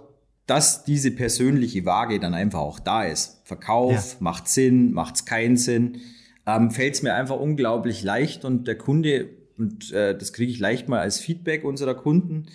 dass 0.47 0.83
diese 0.83 1.11
persönliche 1.11 1.85
Waage 1.85 2.19
dann 2.19 2.33
einfach 2.33 2.59
auch 2.59 2.79
da 2.79 3.03
ist. 3.03 3.41
Verkauf, 3.43 4.13
ja. 4.13 4.17
macht 4.19 4.47
Sinn, 4.47 4.93
macht's 4.93 5.25
keinen 5.25 5.57
Sinn, 5.57 6.01
ähm, 6.45 6.71
fällt 6.71 6.95
es 6.95 7.01
mir 7.01 7.15
einfach 7.15 7.39
unglaublich 7.39 8.03
leicht 8.03 8.45
und 8.45 8.67
der 8.67 8.77
Kunde, 8.77 9.29
und 9.57 9.91
äh, 9.91 10.17
das 10.17 10.33
kriege 10.33 10.51
ich 10.51 10.59
leicht 10.59 10.87
mal 10.87 10.99
als 10.99 11.19
Feedback 11.19 11.63
unserer 11.63 11.95
Kunden, 11.95 12.47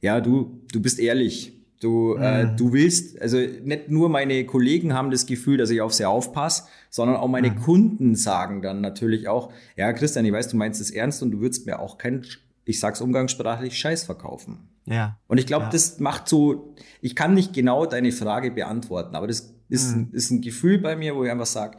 ja, 0.00 0.20
du, 0.20 0.62
du 0.72 0.80
bist 0.80 0.98
ehrlich. 0.98 1.52
Du, 1.80 2.14
äh, 2.14 2.44
mhm. 2.44 2.50
äh, 2.54 2.56
du 2.56 2.72
willst, 2.72 3.20
also 3.20 3.36
nicht 3.36 3.90
nur 3.90 4.08
meine 4.08 4.44
Kollegen 4.46 4.94
haben 4.94 5.10
das 5.10 5.26
Gefühl, 5.26 5.58
dass 5.58 5.68
ich 5.68 5.82
auf 5.82 5.92
sie 5.92 6.06
aufpasse, 6.06 6.64
sondern 6.88 7.16
auch 7.16 7.28
meine 7.28 7.50
mhm. 7.50 7.56
Kunden 7.56 8.14
sagen 8.14 8.62
dann 8.62 8.80
natürlich 8.80 9.28
auch, 9.28 9.52
ja, 9.76 9.92
Christian, 9.92 10.24
ich 10.24 10.32
weiß, 10.32 10.48
du 10.48 10.56
meinst 10.56 10.80
es 10.80 10.90
ernst 10.90 11.22
und 11.22 11.32
du 11.32 11.40
würdest 11.40 11.66
mir 11.66 11.78
auch 11.78 11.98
keinen, 11.98 12.24
ich 12.64 12.80
sag's 12.80 13.02
umgangssprachlich, 13.02 13.78
Scheiß 13.78 14.04
verkaufen. 14.04 14.68
Ja. 14.86 15.18
Und 15.26 15.38
ich 15.38 15.46
glaube, 15.46 15.66
ja. 15.66 15.70
das 15.70 15.98
macht 15.98 16.28
so, 16.28 16.74
ich 17.00 17.14
kann 17.14 17.34
nicht 17.34 17.52
genau 17.52 17.86
deine 17.86 18.12
Frage 18.12 18.50
beantworten, 18.50 19.14
aber 19.14 19.26
das 19.26 19.54
ist, 19.68 19.96
mhm. 19.96 20.08
ist 20.12 20.30
ein 20.30 20.40
Gefühl 20.40 20.78
bei 20.78 20.96
mir, 20.96 21.14
wo 21.16 21.24
ich 21.24 21.30
einfach 21.30 21.46
sage, 21.46 21.78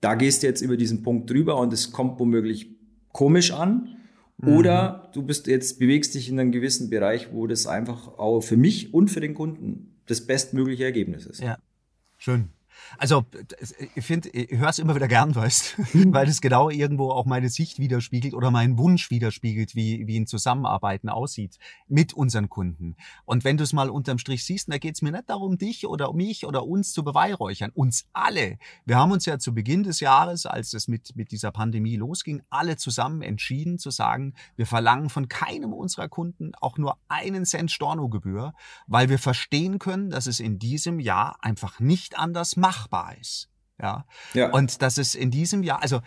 da 0.00 0.14
gehst 0.14 0.42
du 0.42 0.46
jetzt 0.46 0.60
über 0.60 0.76
diesen 0.76 1.02
Punkt 1.02 1.28
drüber 1.30 1.58
und 1.58 1.72
es 1.72 1.90
kommt 1.90 2.20
womöglich 2.20 2.70
komisch 3.12 3.52
an. 3.52 3.96
Oder 4.42 5.06
mhm. 5.08 5.12
du 5.14 5.22
bist 5.22 5.46
jetzt, 5.46 5.78
bewegst 5.78 6.14
dich 6.14 6.28
in 6.28 6.38
einem 6.38 6.52
gewissen 6.52 6.90
Bereich, 6.90 7.32
wo 7.32 7.46
das 7.46 7.66
einfach 7.66 8.18
auch 8.18 8.42
für 8.42 8.58
mich 8.58 8.92
und 8.92 9.10
für 9.10 9.20
den 9.20 9.32
Kunden 9.32 9.96
das 10.04 10.26
bestmögliche 10.26 10.84
Ergebnis 10.84 11.24
ist. 11.24 11.40
Ja, 11.40 11.58
schön. 12.18 12.50
Also 12.98 13.24
ich 13.94 14.04
finde, 14.04 14.28
ich 14.30 14.58
höre 14.58 14.68
es 14.68 14.78
immer 14.78 14.94
wieder 14.94 15.08
gern, 15.08 15.34
weißt, 15.34 15.76
weil 16.12 16.28
es 16.28 16.40
genau 16.40 16.70
irgendwo 16.70 17.10
auch 17.10 17.24
meine 17.24 17.48
Sicht 17.48 17.78
widerspiegelt 17.78 18.34
oder 18.34 18.50
meinen 18.50 18.78
Wunsch 18.78 19.10
widerspiegelt, 19.10 19.74
wie, 19.74 20.06
wie 20.06 20.18
ein 20.18 20.26
Zusammenarbeiten 20.26 21.08
aussieht 21.08 21.58
mit 21.88 22.14
unseren 22.14 22.48
Kunden. 22.48 22.96
Und 23.24 23.44
wenn 23.44 23.56
du 23.56 23.64
es 23.64 23.72
mal 23.72 23.90
unterm 23.90 24.18
Strich 24.18 24.44
siehst, 24.44 24.70
da 24.70 24.78
geht 24.78 24.94
es 24.94 25.02
mir 25.02 25.12
nicht 25.12 25.28
darum, 25.28 25.58
dich 25.58 25.86
oder 25.86 26.12
mich 26.12 26.46
oder 26.46 26.66
uns 26.66 26.92
zu 26.92 27.04
beweihräuchern. 27.04 27.70
Uns 27.74 28.06
alle. 28.12 28.58
Wir 28.84 28.96
haben 28.96 29.12
uns 29.12 29.26
ja 29.26 29.38
zu 29.38 29.54
Beginn 29.54 29.82
des 29.82 30.00
Jahres, 30.00 30.46
als 30.46 30.72
es 30.72 30.88
mit, 30.88 31.16
mit 31.16 31.30
dieser 31.30 31.50
Pandemie 31.50 31.96
losging, 31.96 32.42
alle 32.50 32.76
zusammen 32.76 33.22
entschieden 33.22 33.78
zu 33.78 33.90
sagen, 33.90 34.34
wir 34.56 34.66
verlangen 34.66 35.10
von 35.10 35.28
keinem 35.28 35.72
unserer 35.72 36.08
Kunden 36.08 36.52
auch 36.60 36.78
nur 36.78 36.98
einen 37.08 37.44
Cent 37.44 37.70
Stornogebühr, 37.70 38.54
weil 38.86 39.08
wir 39.08 39.18
verstehen 39.18 39.78
können, 39.78 40.10
dass 40.10 40.26
es 40.26 40.40
in 40.40 40.58
diesem 40.58 41.00
Jahr 41.00 41.36
einfach 41.40 41.80
nicht 41.80 42.18
anders 42.18 42.56
machbar 42.76 43.16
ist. 43.18 43.48
Ja. 43.80 44.04
ja. 44.34 44.50
Und 44.50 44.82
dass 44.82 44.98
es 44.98 45.14
in 45.14 45.30
diesem 45.30 45.62
Jahr, 45.62 45.82
also 45.82 46.00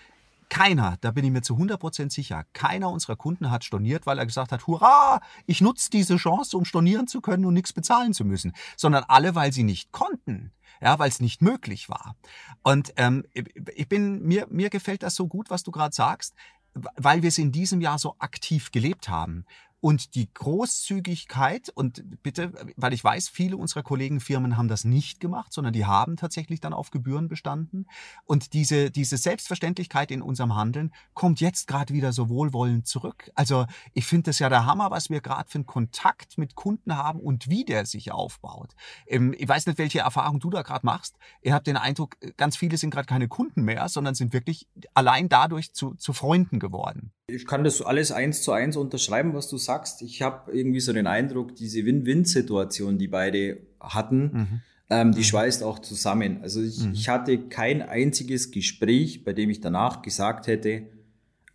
keiner, 0.49 0.97
da 1.01 1.11
bin 1.11 1.23
ich 1.23 1.31
mir 1.31 1.43
zu 1.43 1.55
100% 1.55 2.11
sicher, 2.11 2.43
keiner 2.53 2.89
unserer 2.89 3.15
Kunden 3.15 3.51
hat 3.51 3.63
storniert, 3.63 4.07
weil 4.07 4.17
er 4.17 4.25
gesagt 4.25 4.51
hat, 4.51 4.65
hurra, 4.65 5.21
ich 5.45 5.61
nutze 5.61 5.91
diese 5.91 6.17
Chance, 6.17 6.57
um 6.57 6.65
stornieren 6.65 7.07
zu 7.07 7.21
können 7.21 7.45
und 7.45 7.53
nichts 7.53 7.71
bezahlen 7.71 8.13
zu 8.13 8.25
müssen, 8.25 8.53
sondern 8.75 9.03
alle, 9.07 9.35
weil 9.35 9.53
sie 9.53 9.63
nicht 9.63 9.91
konnten. 9.91 10.51
Ja, 10.81 10.97
weil 10.97 11.09
es 11.09 11.19
nicht 11.19 11.41
möglich 11.41 11.89
war. 11.89 12.15
Und 12.63 12.93
ähm, 12.95 13.25
ich 13.33 13.89
bin 13.89 14.23
mir 14.23 14.47
mir 14.49 14.69
gefällt 14.69 15.03
das 15.03 15.13
so 15.13 15.27
gut, 15.27 15.49
was 15.49 15.63
du 15.63 15.71
gerade 15.71 15.93
sagst, 15.93 16.33
weil 16.73 17.21
wir 17.21 17.27
es 17.27 17.37
in 17.37 17.51
diesem 17.51 17.81
Jahr 17.81 17.99
so 17.99 18.15
aktiv 18.19 18.71
gelebt 18.71 19.09
haben. 19.09 19.45
Und 19.81 20.15
die 20.15 20.33
Großzügigkeit, 20.33 21.69
und 21.69 22.21
bitte, 22.21 22.51
weil 22.75 22.93
ich 22.93 23.03
weiß, 23.03 23.29
viele 23.29 23.55
unserer 23.55 23.83
Kollegenfirmen 23.83 24.57
haben 24.57 24.67
das 24.67 24.83
nicht 24.83 25.19
gemacht, 25.19 25.53
sondern 25.53 25.73
die 25.73 25.85
haben 25.85 26.17
tatsächlich 26.17 26.59
dann 26.59 26.73
auf 26.73 26.91
Gebühren 26.91 27.29
bestanden. 27.29 27.87
Und 28.25 28.53
diese, 28.53 28.91
diese 28.91 29.17
Selbstverständlichkeit 29.17 30.11
in 30.11 30.21
unserem 30.21 30.55
Handeln 30.55 30.93
kommt 31.13 31.39
jetzt 31.39 31.67
gerade 31.67 31.93
wieder 31.93 32.11
so 32.11 32.29
wohlwollend 32.29 32.87
zurück. 32.87 33.31
Also 33.35 33.65
ich 33.93 34.05
finde 34.05 34.29
das 34.29 34.39
ja 34.39 34.49
der 34.49 34.65
Hammer, 34.65 34.91
was 34.91 35.09
wir 35.09 35.21
gerade 35.21 35.49
für 35.49 35.59
einen 35.59 35.65
Kontakt 35.65 36.37
mit 36.37 36.55
Kunden 36.55 36.97
haben 36.97 37.19
und 37.19 37.49
wie 37.49 37.63
der 37.63 37.85
sich 37.85 38.11
aufbaut. 38.11 38.75
Ähm, 39.07 39.33
ich 39.37 39.47
weiß 39.47 39.65
nicht, 39.65 39.77
welche 39.77 39.99
Erfahrung 39.99 40.39
du 40.39 40.49
da 40.49 40.61
gerade 40.61 40.85
machst. 40.85 41.17
Ihr 41.41 41.53
habt 41.53 41.67
den 41.67 41.77
Eindruck, 41.77 42.17
ganz 42.35 42.57
viele 42.57 42.77
sind 42.77 42.89
gerade 42.89 43.07
keine 43.07 43.27
Kunden 43.27 43.63
mehr, 43.63 43.87
sondern 43.87 44.15
sind 44.15 44.33
wirklich 44.33 44.67
allein 44.93 45.29
dadurch 45.29 45.73
zu, 45.73 45.95
zu 45.95 46.11
Freunden 46.11 46.59
geworden. 46.59 47.13
Ich 47.31 47.45
kann 47.45 47.63
das 47.63 47.81
alles 47.81 48.11
eins 48.11 48.41
zu 48.41 48.51
eins 48.51 48.77
unterschreiben, 48.77 49.33
was 49.33 49.49
du 49.49 49.57
sagst. 49.57 50.01
Ich 50.01 50.21
habe 50.21 50.51
irgendwie 50.51 50.79
so 50.79 50.93
den 50.93 51.07
Eindruck, 51.07 51.55
diese 51.55 51.85
Win-Win-Situation, 51.85 52.97
die 52.97 53.07
beide 53.07 53.59
hatten, 53.79 54.21
mhm. 54.23 54.61
ähm, 54.89 55.11
die 55.11 55.19
mhm. 55.19 55.23
schweißt 55.23 55.63
auch 55.63 55.79
zusammen. 55.79 56.39
Also 56.41 56.61
ich, 56.61 56.79
mhm. 56.79 56.93
ich, 56.93 57.09
hatte 57.09 57.37
kein 57.37 57.81
einziges 57.81 58.51
Gespräch, 58.51 59.23
bei 59.23 59.33
dem 59.33 59.49
ich 59.49 59.61
danach 59.61 60.01
gesagt 60.01 60.47
hätte, 60.47 60.83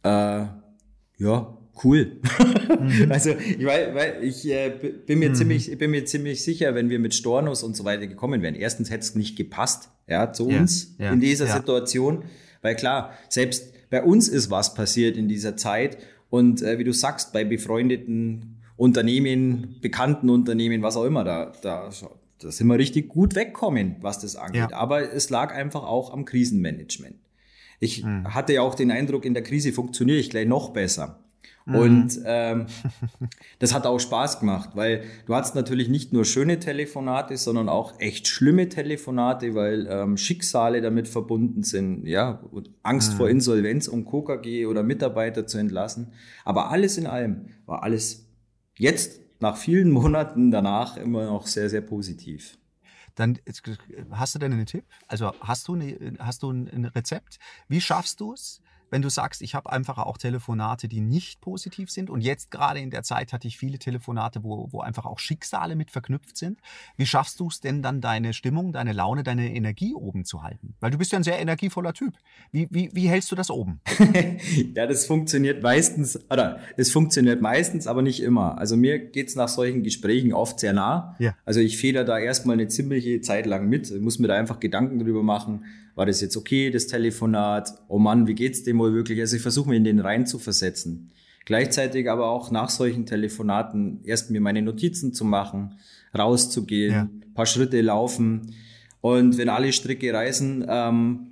äh, 0.03 0.47
ja, 1.19 1.59
cool. 1.83 2.21
Mhm. 2.81 3.07
also 3.11 3.31
ich, 3.31 3.65
weil, 3.65 3.95
weil 3.95 4.23
ich 4.23 4.49
äh, 4.49 4.71
bin 5.07 5.19
mir 5.19 5.31
mhm. 5.31 5.35
ziemlich, 5.35 5.71
ich 5.71 5.79
bin 5.79 5.91
mir 5.91 6.05
ziemlich 6.05 6.43
sicher, 6.45 6.75
wenn 6.75 6.89
wir 6.91 6.99
mit 6.99 7.15
Stornos 7.15 7.63
und 7.63 7.77
so 7.77 7.85
weiter 7.85 8.07
gekommen 8.07 8.43
wären. 8.43 8.55
Erstens 8.55 8.91
hätte 8.91 9.01
es 9.01 9.15
nicht 9.15 9.37
gepasst, 9.37 9.91
ja, 10.07 10.33
zu 10.33 10.51
ja. 10.51 10.61
uns 10.61 10.95
ja. 10.99 11.13
in 11.13 11.21
dieser 11.21 11.47
ja. 11.47 11.57
Situation, 11.57 12.25
weil 12.63 12.77
klar, 12.77 13.13
selbst 13.29 13.74
bei 13.91 14.03
uns 14.03 14.29
ist 14.29 14.51
was 14.51 14.75
passiert 14.75 15.17
in 15.17 15.29
dieser 15.29 15.57
Zeit. 15.57 15.99
Und 16.31 16.63
äh, 16.63 16.79
wie 16.79 16.85
du 16.85 16.93
sagst, 16.93 17.33
bei 17.33 17.45
befreundeten 17.45 18.57
Unternehmen, 18.77 19.77
bekannten 19.81 20.31
Unternehmen, 20.31 20.83
was 20.83 20.97
auch 20.97 21.05
immer, 21.05 21.25
da, 21.25 21.53
da, 21.63 21.91
da 22.41 22.51
sind 22.51 22.67
wir 22.67 22.79
richtig 22.79 23.09
gut 23.09 23.35
wegkommen, 23.35 23.97
was 24.01 24.19
das 24.19 24.37
angeht. 24.37 24.71
Ja. 24.71 24.77
Aber 24.77 25.13
es 25.13 25.31
lag 25.31 25.55
einfach 25.55 25.85
auch 25.85 26.13
am 26.13 26.25
Krisenmanagement. 26.25 27.17
Ich 27.81 28.05
mhm. 28.05 28.35
hatte 28.35 28.55
ja 28.55 28.63
auch 28.63 28.75
den 28.75 28.91
Eindruck, 28.91 29.25
in 29.25 29.35
der 29.35 29.43
Krise 29.43 29.73
funktioniere 29.73 30.19
ich 30.19 30.31
gleich 30.31 30.47
noch 30.47 30.71
besser. 30.71 31.24
Mhm. 31.67 31.75
Und 31.75 32.21
ähm, 32.27 32.67
das 33.59 33.73
hat 33.73 33.87
auch 33.87 33.99
Spaß 33.99 34.41
gemacht, 34.41 34.71
weil 34.75 35.05
du 35.27 35.35
hattest 35.35 35.55
natürlich 35.55 35.89
nicht 35.89 36.13
nur 36.13 36.25
schöne 36.25 36.59
Telefonate, 36.59 37.37
sondern 37.37 37.69
auch 37.69 37.99
echt 38.01 38.29
schlimme 38.29 38.69
Telefonate, 38.69 39.55
weil 39.55 39.87
ähm, 39.89 40.17
Schicksale 40.17 40.83
damit 40.83 41.09
verbunden 41.09 41.63
sind, 41.63 42.07
ja, 42.07 42.43
Angst 42.83 43.13
mhm. 43.13 43.17
vor 43.17 43.29
Insolvenz, 43.31 43.89
um 43.89 44.05
KKG 44.05 44.67
oder 44.67 44.83
Mitarbeiter 44.83 45.47
zu 45.47 45.59
entlassen. 45.59 46.13
Aber 46.45 46.71
alles 46.71 46.99
in 46.99 47.07
allem 47.07 47.47
war 47.65 47.83
alles 47.83 48.27
jetzt 48.77 49.21
nach 49.41 49.57
vielen 49.57 49.91
Monaten 49.93 50.51
danach 50.51 50.97
immer 50.97 51.27
noch 51.27 51.47
sehr, 51.47 51.71
sehr 51.71 51.83
positiv. 51.83 52.59
Dann 53.15 53.39
hast 54.11 54.35
du 54.35 54.39
denn 54.41 54.53
einen 54.53 54.67
Tipp? 54.67 54.85
Also 55.07 55.33
hast 55.41 55.69
du, 55.69 55.75
eine, 55.75 56.15
hast 56.19 56.43
du 56.43 56.51
ein 56.51 56.91
Rezept? 56.97 57.39
Wie 57.69 57.81
schaffst 57.81 58.21
du 58.21 58.33
es, 58.33 58.61
wenn 58.95 59.03
du 59.03 59.11
sagst, 59.11 59.43
ich 59.43 59.57
habe 59.57 59.73
einfach 59.73 59.99
auch 59.99 60.19
Telefonate, 60.19 60.87
die 60.87 61.01
nicht 61.01 61.41
positiv 61.41 61.91
sind 61.91 62.11
und 62.11 62.21
jetzt 62.21 62.53
gerade 62.53 62.79
in 62.79 62.91
der 62.91 63.03
Zeit 63.03 63.33
hatte 63.33 63.49
ich 63.49 63.59
viele 63.59 63.81
Telefonate, 63.81 64.45
wo, 64.45 64.69
wo 64.71 64.83
einfach 64.83 65.05
auch 65.05 65.19
Schicksale 65.19 65.75
mit 65.75 65.91
verknüpft 65.91 66.37
sind. 66.37 66.61
Wie 66.97 67.05
schaffst 67.05 67.41
du 67.41 67.49
es 67.49 67.61
denn 67.61 67.83
dann, 67.83 68.01
deine 68.01 68.33
Stimmung, 68.33 68.73
deine 68.73 68.93
Laune, 68.93 69.25
deine 69.25 69.53
Energie 69.53 69.97
oben 69.97 70.25
zu 70.25 70.45
halten? 70.45 70.77
Weil 70.79 70.93
du 70.93 70.99
bist 70.99 71.11
ja 71.11 71.19
ein 71.19 71.25
sehr 71.25 71.41
energievoller 71.41 71.93
Typ. 71.93 72.15
Wie, 72.53 72.69
wie, 72.71 72.89
wie 72.93 73.09
hältst 73.09 73.33
du 73.33 73.35
das 73.35 73.51
oben? 73.51 73.81
ja, 74.77 74.87
das 74.87 75.07
funktioniert 75.07 75.61
meistens, 75.61 76.17
oder 76.31 76.61
es 76.77 76.93
funktioniert 76.93 77.43
meistens, 77.43 77.89
aber 77.89 78.01
nicht 78.01 78.23
immer. 78.23 78.59
Also 78.59 78.77
mir 78.77 79.01
geht 79.01 79.27
es 79.27 79.35
nach 79.35 79.49
solchen 79.49 79.83
Gesprächen 79.83 80.33
oft 80.33 80.61
sehr 80.61 80.73
nah. 80.73 81.17
Ja. 81.19 81.35
Also 81.45 81.59
ich 81.59 81.79
feder 81.79 82.05
da 82.05 82.17
erstmal 82.21 82.55
eine 82.55 82.69
ziemliche 82.69 83.21
Zeit 83.23 83.47
lang 83.47 83.69
mit, 83.69 83.91
muss 84.01 84.21
mir 84.21 84.29
da 84.29 84.37
einfach 84.37 84.61
Gedanken 84.61 85.01
drüber 85.01 85.25
machen 85.25 85.65
war 85.95 86.07
das 86.07 86.21
jetzt 86.21 86.37
okay, 86.37 86.71
das 86.71 86.87
Telefonat? 86.87 87.73
Oh 87.89 87.99
Mann, 87.99 88.27
wie 88.27 88.35
geht's 88.35 88.65
dem 88.65 88.79
wohl 88.79 88.95
wirklich? 88.95 89.21
Also 89.21 89.37
ich 89.37 89.43
versuche 89.43 89.69
mir 89.69 89.77
in 89.77 89.85
den 89.85 90.01
rein 90.01 90.27
zu 90.27 90.39
versetzen. 90.39 91.11
Gleichzeitig 91.45 92.11
aber 92.11 92.29
auch 92.31 92.51
nach 92.51 92.71
solchen 92.71 93.07
Telefonaten 93.07 94.01
erst 94.05 94.31
mir 94.31 94.41
meine 94.41 94.63
Notizen 94.63 95.13
zu 95.13 95.25
machen, 95.25 95.79
rauszugehen, 96.17 96.93
ja. 96.93 97.09
paar 97.35 97.47
Schritte 97.47 97.81
laufen 97.83 98.55
und 99.01 99.37
wenn 99.37 99.51
alle 99.51 99.73
Stricke 99.73 100.13
reißen, 100.13 100.65
ähm, 100.67 101.27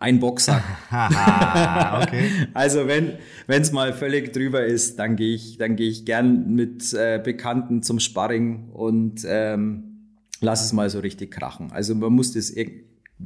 ein 0.00 0.18
Boxsack. 0.18 0.64
okay. 0.90 2.48
Also 2.52 2.88
wenn 2.88 3.12
wenn 3.46 3.62
es 3.62 3.70
mal 3.70 3.92
völlig 3.92 4.32
drüber 4.32 4.64
ist, 4.64 4.98
dann 4.98 5.14
gehe 5.14 5.36
ich 5.36 5.58
dann 5.58 5.76
gehe 5.76 5.88
ich 5.88 6.04
gern 6.04 6.52
mit 6.54 6.92
äh, 6.92 7.20
Bekannten 7.22 7.84
zum 7.84 8.00
Sparring 8.00 8.70
und 8.70 9.24
ähm, 9.24 10.18
lass 10.40 10.64
es 10.64 10.72
mal 10.72 10.90
so 10.90 10.98
richtig 10.98 11.30
krachen. 11.30 11.70
Also 11.70 11.94
man 11.94 12.12
muss 12.12 12.32
das 12.32 12.50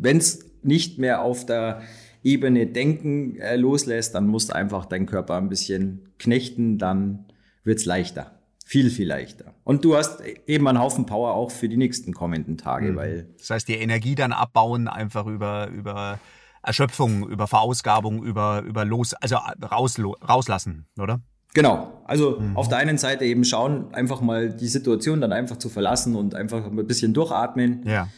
wenn 0.00 0.18
es 0.18 0.40
nicht 0.62 0.98
mehr 0.98 1.22
auf 1.22 1.46
der 1.46 1.82
Ebene 2.22 2.66
Denken 2.66 3.36
äh, 3.36 3.56
loslässt, 3.56 4.14
dann 4.14 4.26
musst 4.26 4.48
du 4.48 4.54
einfach 4.54 4.86
deinen 4.86 5.06
Körper 5.06 5.36
ein 5.36 5.48
bisschen 5.48 6.08
knechten, 6.18 6.76
dann 6.78 7.26
wird 7.62 7.78
es 7.78 7.84
leichter. 7.84 8.32
Viel, 8.64 8.90
viel 8.90 9.06
leichter. 9.06 9.54
Und 9.62 9.84
du 9.84 9.96
hast 9.96 10.20
eben 10.48 10.66
einen 10.66 10.80
Haufen 10.80 11.06
Power 11.06 11.34
auch 11.34 11.52
für 11.52 11.68
die 11.68 11.76
nächsten 11.76 12.12
kommenden 12.12 12.58
Tage, 12.58 12.90
mhm. 12.90 12.96
weil. 12.96 13.28
Das 13.38 13.50
heißt, 13.50 13.68
die 13.68 13.74
Energie 13.74 14.16
dann 14.16 14.32
abbauen, 14.32 14.88
einfach 14.88 15.26
über, 15.26 15.68
über 15.68 16.18
Erschöpfung, 16.64 17.28
über 17.28 17.46
Verausgabung, 17.46 18.24
über, 18.24 18.62
über 18.62 18.84
los, 18.84 19.14
also 19.14 19.36
raus, 19.36 20.00
rauslassen, 20.28 20.86
oder? 20.98 21.20
Genau. 21.54 22.02
Also 22.06 22.40
mhm. 22.40 22.56
auf 22.56 22.68
der 22.68 22.78
einen 22.78 22.98
Seite 22.98 23.24
eben 23.24 23.44
schauen, 23.44 23.94
einfach 23.94 24.20
mal 24.20 24.50
die 24.50 24.66
Situation 24.66 25.20
dann 25.20 25.32
einfach 25.32 25.58
zu 25.58 25.68
verlassen 25.68 26.16
und 26.16 26.34
einfach 26.34 26.66
ein 26.66 26.86
bisschen 26.88 27.14
durchatmen. 27.14 27.86
Ja 27.86 28.08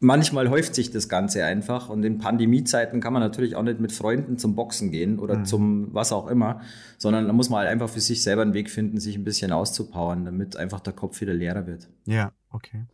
manchmal 0.00 0.48
häuft 0.50 0.74
sich 0.74 0.90
das 0.90 1.08
Ganze 1.08 1.44
einfach 1.44 1.88
und 1.88 2.04
in 2.04 2.18
Pandemiezeiten 2.18 3.00
kann 3.00 3.12
man 3.12 3.22
natürlich 3.22 3.56
auch 3.56 3.62
nicht 3.62 3.80
mit 3.80 3.92
Freunden 3.92 4.38
zum 4.38 4.54
Boxen 4.54 4.90
gehen 4.90 5.18
oder 5.18 5.38
mhm. 5.38 5.44
zum 5.44 5.94
was 5.94 6.12
auch 6.12 6.28
immer, 6.28 6.60
sondern 6.98 7.26
da 7.26 7.32
muss 7.32 7.50
man 7.50 7.60
halt 7.60 7.68
einfach 7.68 7.88
für 7.88 8.00
sich 8.00 8.22
selber 8.22 8.42
einen 8.42 8.54
Weg 8.54 8.70
finden, 8.70 9.00
sich 9.00 9.16
ein 9.16 9.24
bisschen 9.24 9.52
auszupowern, 9.52 10.24
damit 10.24 10.56
einfach 10.56 10.80
der 10.80 10.92
Kopf 10.92 11.20
wieder 11.20 11.34
leerer 11.34 11.66
wird. 11.66 11.88
Ja, 12.04 12.32
okay. 12.50 12.84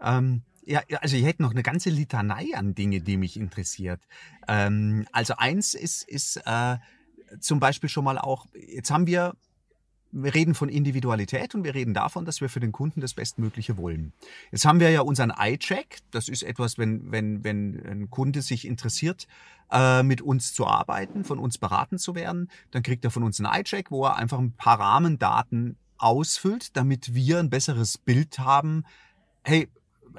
Ähm, 0.00 0.42
ja, 0.64 0.82
also 1.00 1.16
ich 1.16 1.24
hätte 1.24 1.42
noch 1.42 1.50
eine 1.50 1.62
ganze 1.62 1.90
Litanei 1.90 2.46
an 2.54 2.74
Dinge, 2.74 3.00
die 3.00 3.16
mich 3.16 3.36
interessiert. 3.36 4.00
Ähm, 4.46 5.06
also 5.10 5.34
eins 5.36 5.74
ist, 5.74 6.08
ist 6.08 6.40
äh, 6.46 6.76
zum 7.40 7.60
Beispiel 7.60 7.88
schon 7.88 8.04
mal 8.04 8.18
auch, 8.18 8.46
jetzt 8.54 8.90
haben 8.90 9.06
wir 9.06 9.34
wir 10.12 10.34
reden 10.34 10.54
von 10.54 10.68
Individualität 10.68 11.54
und 11.54 11.64
wir 11.64 11.74
reden 11.74 11.94
davon, 11.94 12.24
dass 12.24 12.40
wir 12.40 12.48
für 12.48 12.60
den 12.60 12.72
Kunden 12.72 13.00
das 13.00 13.14
Bestmögliche 13.14 13.76
wollen. 13.76 14.12
Jetzt 14.50 14.64
haben 14.64 14.80
wir 14.80 14.90
ja 14.90 15.02
unseren 15.02 15.30
Eye-Check. 15.30 15.98
Das 16.10 16.28
ist 16.28 16.42
etwas, 16.42 16.78
wenn, 16.78 17.12
wenn, 17.12 17.44
wenn 17.44 17.80
ein 17.86 18.10
Kunde 18.10 18.42
sich 18.42 18.66
interessiert, 18.66 19.26
äh, 19.70 20.02
mit 20.02 20.20
uns 20.20 20.52
zu 20.52 20.66
arbeiten, 20.66 21.24
von 21.24 21.38
uns 21.38 21.58
beraten 21.58 21.98
zu 21.98 22.14
werden, 22.14 22.50
dann 22.70 22.82
kriegt 22.82 23.04
er 23.04 23.10
von 23.10 23.22
uns 23.22 23.40
einen 23.40 23.52
Eye-Check, 23.52 23.90
wo 23.90 24.04
er 24.04 24.16
einfach 24.16 24.38
ein 24.38 24.52
paar 24.52 24.80
Rahmendaten 24.80 25.76
ausfüllt, 25.96 26.76
damit 26.76 27.14
wir 27.14 27.38
ein 27.38 27.50
besseres 27.50 27.98
Bild 27.98 28.38
haben. 28.38 28.84
Hey, 29.42 29.68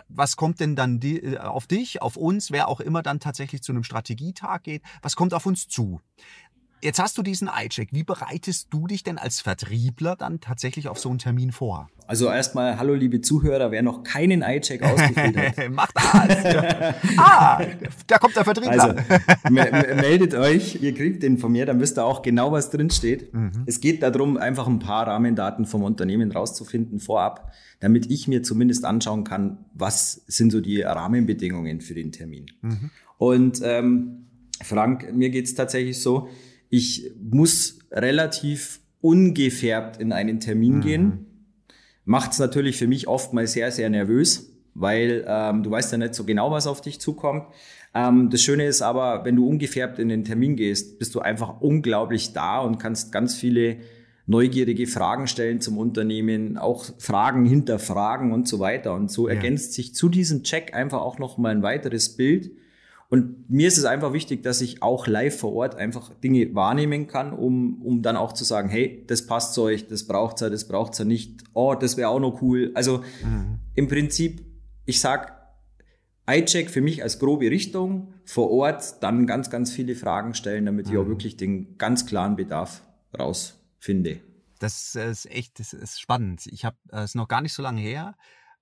was 0.07 0.35
kommt 0.35 0.59
denn 0.59 0.75
dann 0.75 0.99
die, 0.99 1.21
äh, 1.21 1.37
auf 1.37 1.67
dich, 1.67 2.01
auf 2.01 2.15
uns, 2.15 2.51
wer 2.51 2.67
auch 2.67 2.79
immer 2.79 3.01
dann 3.01 3.19
tatsächlich 3.19 3.61
zu 3.61 3.71
einem 3.71 3.83
Strategietag 3.83 4.63
geht, 4.63 4.83
was 5.01 5.15
kommt 5.15 5.33
auf 5.33 5.45
uns 5.45 5.67
zu? 5.67 6.01
Jetzt 6.83 6.97
hast 6.99 7.15
du 7.15 7.21
diesen 7.21 7.47
Eye-Check. 7.47 7.89
Wie 7.91 8.03
bereitest 8.03 8.69
du 8.71 8.87
dich 8.87 9.03
denn 9.03 9.19
als 9.19 9.39
Vertriebler 9.39 10.15
dann 10.15 10.39
tatsächlich 10.39 10.87
auf 10.87 10.97
so 10.97 11.09
einen 11.09 11.19
Termin 11.19 11.51
vor? 11.51 11.91
Also 12.07 12.27
erstmal, 12.27 12.79
hallo 12.79 12.95
liebe 12.95 13.21
Zuhörer, 13.21 13.69
wer 13.69 13.83
noch 13.83 14.03
keinen 14.03 14.41
Eye-Check 14.41 14.81
ausgefüllt 14.81 15.37
hat. 15.37 15.69
Macht 15.71 15.95
das. 15.95 16.45
ah, 17.17 17.61
da 18.07 18.17
kommt 18.17 18.35
der 18.35 18.45
Vertriebler. 18.45 18.95
Also, 18.97 19.53
meldet 19.53 20.33
euch, 20.33 20.81
ihr 20.81 20.95
kriegt 20.95 21.21
den 21.21 21.37
von 21.37 21.51
mir, 21.51 21.67
dann 21.67 21.79
wisst 21.79 21.99
ihr 21.99 22.03
auch 22.03 22.23
genau, 22.23 22.51
was 22.51 22.71
drin 22.71 22.89
steht. 22.89 23.31
Mhm. 23.31 23.63
Es 23.67 23.79
geht 23.79 24.01
darum, 24.01 24.37
einfach 24.37 24.65
ein 24.67 24.79
paar 24.79 25.05
Rahmendaten 25.05 25.67
vom 25.67 25.83
Unternehmen 25.83 26.31
rauszufinden 26.31 26.99
vorab, 26.99 27.53
damit 27.79 28.09
ich 28.09 28.27
mir 28.27 28.41
zumindest 28.41 28.85
anschauen 28.85 29.23
kann, 29.23 29.59
was 29.75 30.23
sind 30.25 30.51
so 30.51 30.61
die 30.61 30.81
Rahmenbedingungen 30.81 31.79
für 31.79 31.93
den 31.93 32.11
Termin. 32.11 32.47
Mhm. 32.61 32.89
Und 33.19 33.61
ähm, 33.63 34.25
Frank, 34.63 35.13
mir 35.13 35.29
geht's 35.29 35.53
tatsächlich 35.53 36.01
so, 36.01 36.27
ich 36.71 37.11
muss 37.21 37.77
relativ 37.91 38.79
ungefärbt 39.01 39.97
in 39.97 40.11
einen 40.11 40.39
Termin 40.39 40.77
mhm. 40.77 40.81
gehen. 40.81 41.25
Macht 42.05 42.31
es 42.31 42.39
natürlich 42.39 42.77
für 42.77 42.87
mich 42.87 43.07
oft 43.07 43.33
mal 43.33 43.45
sehr, 43.45 43.71
sehr 43.71 43.89
nervös, 43.89 44.51
weil 44.73 45.23
ähm, 45.27 45.63
du 45.63 45.69
weißt 45.69 45.91
ja 45.91 45.97
nicht 45.97 46.15
so 46.15 46.23
genau, 46.23 46.49
was 46.49 46.65
auf 46.65 46.81
dich 46.81 46.99
zukommt. 46.99 47.45
Ähm, 47.93 48.29
das 48.29 48.41
Schöne 48.41 48.65
ist 48.65 48.81
aber, 48.81 49.25
wenn 49.25 49.35
du 49.35 49.47
ungefärbt 49.47 49.99
in 49.99 50.07
den 50.07 50.23
Termin 50.23 50.55
gehst, 50.55 50.97
bist 50.97 51.13
du 51.13 51.19
einfach 51.19 51.59
unglaublich 51.59 52.31
da 52.31 52.59
und 52.59 52.79
kannst 52.79 53.11
ganz 53.11 53.35
viele 53.35 53.77
neugierige 54.25 54.87
Fragen 54.87 55.27
stellen 55.27 55.59
zum 55.59 55.77
Unternehmen, 55.77 56.57
auch 56.57 56.85
Fragen 56.99 57.45
hinterfragen 57.45 58.31
und 58.31 58.47
so 58.47 58.59
weiter. 58.59 58.93
Und 58.93 59.11
so 59.11 59.27
ja. 59.27 59.35
ergänzt 59.35 59.73
sich 59.73 59.93
zu 59.93 60.07
diesem 60.07 60.43
Check 60.43 60.73
einfach 60.73 61.01
auch 61.01 61.19
noch 61.19 61.37
mal 61.37 61.49
ein 61.49 61.63
weiteres 61.63 62.15
Bild, 62.15 62.51
und 63.11 63.49
mir 63.49 63.67
ist 63.67 63.77
es 63.77 63.83
einfach 63.83 64.13
wichtig, 64.13 64.41
dass 64.41 64.61
ich 64.61 64.81
auch 64.81 65.05
live 65.05 65.37
vor 65.37 65.51
Ort 65.51 65.75
einfach 65.75 66.13
Dinge 66.23 66.55
wahrnehmen 66.55 67.07
kann, 67.07 67.33
um, 67.33 67.81
um 67.81 68.01
dann 68.01 68.15
auch 68.15 68.31
zu 68.31 68.45
sagen, 68.45 68.69
hey, 68.69 69.03
das 69.05 69.27
passt 69.27 69.53
zu 69.53 69.63
euch, 69.63 69.85
das 69.89 70.07
braucht's 70.07 70.39
ja, 70.39 70.49
das 70.49 70.65
braucht's 70.65 70.97
ja 70.97 71.03
nicht, 71.03 71.43
oh, 71.51 71.75
das 71.75 71.97
wäre 71.97 72.07
auch 72.07 72.21
noch 72.21 72.41
cool. 72.41 72.71
Also 72.73 72.99
mhm. 73.21 73.59
im 73.75 73.89
Prinzip, 73.89 74.45
ich 74.85 75.01
sag, 75.01 75.37
iCheck 76.25 76.69
für 76.69 76.79
mich 76.79 77.03
als 77.03 77.19
grobe 77.19 77.51
Richtung, 77.51 78.13
vor 78.23 78.49
Ort 78.49 79.03
dann 79.03 79.27
ganz, 79.27 79.49
ganz 79.49 79.73
viele 79.73 79.95
Fragen 79.95 80.33
stellen, 80.33 80.65
damit 80.65 80.85
mhm. 80.85 80.93
ich 80.93 80.97
auch 80.97 81.03
mhm. 81.03 81.09
wirklich 81.09 81.35
den 81.35 81.77
ganz 81.77 82.05
klaren 82.05 82.37
Bedarf 82.37 82.81
rausfinde. 83.19 84.21
Das 84.59 84.95
ist 84.95 85.29
echt, 85.29 85.59
das 85.59 85.73
ist 85.73 85.99
spannend. 85.99 86.47
Ich 86.47 86.63
habe 86.63 86.77
es 86.91 87.13
noch 87.15 87.27
gar 87.27 87.41
nicht 87.41 87.51
so 87.51 87.61
lange 87.61 87.81
her 87.81 88.15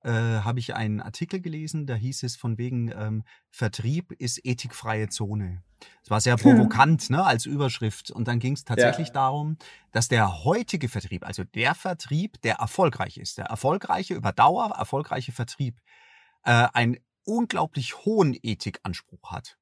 äh, 0.04 0.12
habe 0.12 0.60
ich 0.60 0.76
einen 0.76 1.02
Artikel 1.02 1.42
gelesen, 1.42 1.86
da 1.86 1.96
hieß 1.96 2.24
es 2.24 2.36
von 2.36 2.58
wegen 2.58 2.92
ähm, 2.92 3.24
Vertrieb 3.50 4.14
ist 4.14 4.40
ethikfreie 4.46 5.10
Zone. 5.10 5.62
Es 6.04 6.10
war 6.10 6.22
sehr 6.22 6.38
provokant 6.38 7.10
ne, 7.10 7.24
als 7.24 7.46
Überschrift. 7.46 8.10
Und 8.10 8.28
dann 8.28 8.40
ging 8.40 8.54
es 8.54 8.64
tatsächlich 8.64 9.10
ja. 9.10 9.14
darum, 9.16 9.58
dass 9.92 10.08
der 10.08 10.46
heutige 10.46 10.90
Vertrieb, 10.90 11.26
also 11.26 11.44
der 11.44 11.76
Vertrieb, 11.76 12.42
der 12.42 12.56
erfolgreich 12.56 13.18
ist, 13.18 13.38
der 13.38 13.46
erfolgreiche, 13.46 14.14
über 14.14 14.32
Dauer 14.32 14.74
erfolgreiche 14.78 15.32
Vertrieb, 15.32 15.80
äh, 16.44 16.68
einen 16.74 16.98
unglaublich 17.26 18.06
hohen 18.06 18.38
Ethikanspruch 18.42 19.32
hat. 19.32 19.59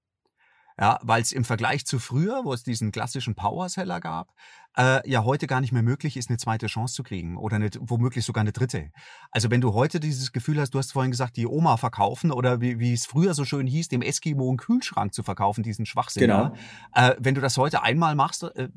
Ja, 0.80 1.00
weil 1.02 1.24
es 1.24 1.32
im 1.32 1.44
Vergleich 1.44 1.88
zu 1.88 1.98
früher, 1.98 2.46
wo 2.46 2.54
es 2.54 2.62
diesen 2.62 2.92
klassischen 2.92 3.34
Powerseller 3.34 4.00
gab, 4.00 4.32
äh, 4.78 5.10
ja 5.10 5.24
heute 5.24 5.48
gar 5.48 5.60
nicht 5.60 5.72
mehr 5.72 5.82
möglich 5.82 6.18
ist, 6.18 6.30
eine 6.30 6.38
zweite 6.38 6.68
Chance 6.68 6.94
zu 6.94 7.02
kriegen 7.02 7.36
oder 7.36 7.56
eine, 7.56 7.72
womöglich 7.80 8.24
sogar 8.26 8.42
eine 8.42 8.52
dritte. 8.52 8.92
Also 9.32 9.50
wenn 9.50 9.60
du 9.60 9.74
heute 9.74 10.00
dieses 10.00 10.32
Gefühl 10.32 10.62
hast, 10.62 10.76
du 10.76 10.78
hast 10.78 10.92
vorhin 10.92 11.10
gesagt, 11.10 11.36
die 11.36 11.48
Oma 11.48 11.78
verkaufen 11.78 12.32
oder 12.32 12.62
wie, 12.62 12.78
wie 12.78 12.94
es 12.94 13.08
früher 13.08 13.34
so 13.34 13.44
schön 13.44 13.66
hieß, 13.66 13.88
dem 13.88 14.04
Eskimo 14.04 14.48
einen 14.48 14.58
Kühlschrank 14.58 15.16
zu 15.16 15.24
verkaufen, 15.24 15.64
diesen 15.64 15.88
Schwachsinn. 15.88 16.22
Genau. 16.22 16.54
Äh, 16.94 17.16
wenn 17.18 17.34
du 17.34 17.42
das 17.42 17.58
heute 17.58 17.82
einmal 17.82 18.14
machst, 18.14 18.44
äh, 18.44 18.70